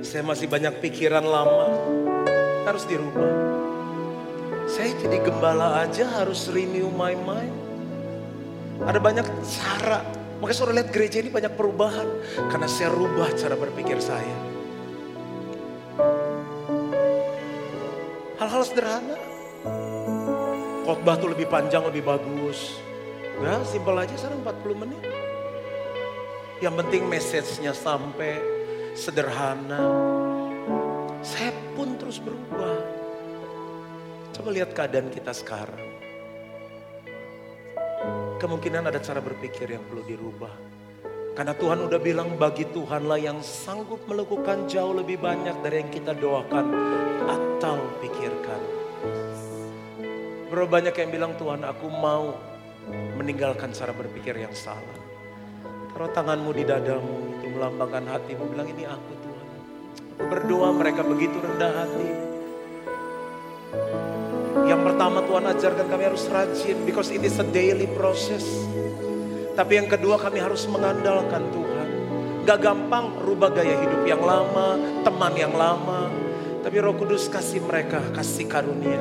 Saya 0.02 0.26
masih 0.26 0.50
banyak 0.50 0.82
pikiran 0.82 1.22
lama, 1.22 1.70
harus 2.66 2.82
dirubah. 2.82 3.30
Saya 4.66 4.90
jadi 4.98 5.22
gembala 5.22 5.86
aja 5.86 6.02
harus 6.18 6.50
renew 6.50 6.90
my 6.90 7.14
mind. 7.14 7.54
Ada 8.82 8.98
banyak 8.98 9.22
cara. 9.46 10.02
Makanya 10.42 10.56
saudara 10.58 10.82
lihat 10.82 10.90
gereja 10.90 11.22
ini 11.22 11.30
banyak 11.30 11.54
perubahan. 11.54 12.10
Karena 12.50 12.66
saya 12.66 12.90
rubah 12.90 13.30
cara 13.38 13.54
berpikir 13.54 14.02
saya. 14.02 14.36
Hal-hal 18.42 18.66
sederhana. 18.66 19.14
Khotbah 20.90 21.14
tuh 21.22 21.30
lebih 21.30 21.46
panjang, 21.46 21.86
lebih 21.86 22.02
bagus. 22.02 22.82
Ya, 23.38 23.62
simpel 23.62 23.94
aja 23.94 24.10
sekarang 24.18 24.42
40 24.42 24.74
menit. 24.74 25.21
Yang 26.62 26.74
penting 26.78 27.10
message-nya 27.10 27.74
sampai 27.74 28.38
sederhana. 28.94 29.82
Saya 31.18 31.50
pun 31.74 31.98
terus 31.98 32.22
berubah. 32.22 32.78
Coba 34.30 34.48
lihat 34.54 34.70
keadaan 34.70 35.10
kita 35.10 35.34
sekarang. 35.34 35.82
Kemungkinan 38.38 38.86
ada 38.86 39.02
cara 39.02 39.18
berpikir 39.18 39.74
yang 39.74 39.82
perlu 39.90 40.06
dirubah. 40.06 40.54
Karena 41.34 41.50
Tuhan 41.58 41.82
udah 41.82 41.98
bilang 41.98 42.38
bagi 42.38 42.70
Tuhanlah 42.70 43.18
yang 43.18 43.42
sanggup 43.42 44.06
melakukan 44.06 44.70
jauh 44.70 44.94
lebih 44.94 45.18
banyak 45.18 45.66
dari 45.66 45.82
yang 45.82 45.90
kita 45.90 46.14
doakan 46.14 46.66
atau 47.26 47.90
pikirkan. 47.98 48.62
Bro 50.46 50.70
banyak 50.70 50.94
yang 50.94 51.10
bilang 51.10 51.34
Tuhan 51.34 51.66
aku 51.66 51.90
mau 51.90 52.38
meninggalkan 53.18 53.74
cara 53.74 53.90
berpikir 53.90 54.38
yang 54.38 54.54
salah. 54.54 55.01
Taruh 55.92 56.08
tanganmu 56.08 56.56
di 56.56 56.64
dadamu 56.64 57.36
itu 57.36 57.52
melambangkan 57.52 58.16
hatimu 58.16 58.48
bilang 58.48 58.64
ini 58.64 58.88
aku 58.88 59.12
Tuhan. 59.12 59.46
Aku 60.16 60.24
berdoa 60.24 60.72
mereka 60.72 61.04
begitu 61.04 61.36
rendah 61.36 61.84
hati. 61.84 62.08
Yang 64.72 64.80
pertama 64.88 65.20
Tuhan 65.20 65.44
ajarkan 65.52 65.86
kami 65.92 66.04
harus 66.08 66.24
rajin 66.32 66.80
because 66.88 67.12
it 67.12 67.20
is 67.20 67.36
a 67.36 67.44
daily 67.44 67.84
process. 67.92 68.40
Tapi 69.52 69.84
yang 69.84 69.88
kedua 69.92 70.16
kami 70.16 70.40
harus 70.40 70.64
mengandalkan 70.64 71.44
Tuhan. 71.52 71.88
Gak 72.48 72.58
gampang 72.64 73.12
rubah 73.20 73.52
gaya 73.52 73.76
hidup 73.76 74.08
yang 74.08 74.24
lama, 74.24 74.80
teman 75.04 75.36
yang 75.36 75.52
lama. 75.52 76.08
Tapi 76.64 76.80
roh 76.80 76.96
kudus 76.96 77.28
kasih 77.28 77.60
mereka, 77.68 78.00
kasih 78.16 78.48
karunia. 78.48 78.96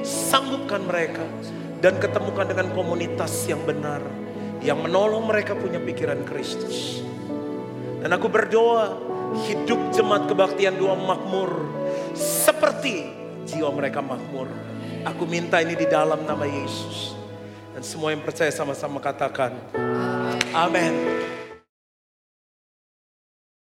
Sanggupkan 0.00 0.80
mereka. 0.80 1.28
Dan 1.84 2.00
ketemukan 2.00 2.48
dengan 2.48 2.72
komunitas 2.72 3.44
yang 3.44 3.60
benar. 3.68 4.00
Yang 4.62 4.78
menolong 4.86 5.26
mereka 5.26 5.58
punya 5.58 5.82
pikiran 5.82 6.22
Kristus. 6.22 7.02
Dan 8.02 8.10
aku 8.14 8.30
berdoa 8.30 8.94
hidup 9.46 9.90
jemaat 9.90 10.30
kebaktian 10.30 10.78
dua 10.78 10.94
makmur. 10.94 11.66
Seperti 12.14 13.10
jiwa 13.46 13.74
mereka 13.74 13.98
makmur. 13.98 14.46
Aku 15.02 15.26
minta 15.26 15.58
ini 15.58 15.74
di 15.74 15.86
dalam 15.90 16.22
nama 16.22 16.46
Yesus. 16.46 17.18
Dan 17.74 17.82
semua 17.82 18.14
yang 18.14 18.22
percaya 18.22 18.54
sama-sama 18.54 19.02
katakan. 19.02 19.50
Amin. 20.54 20.94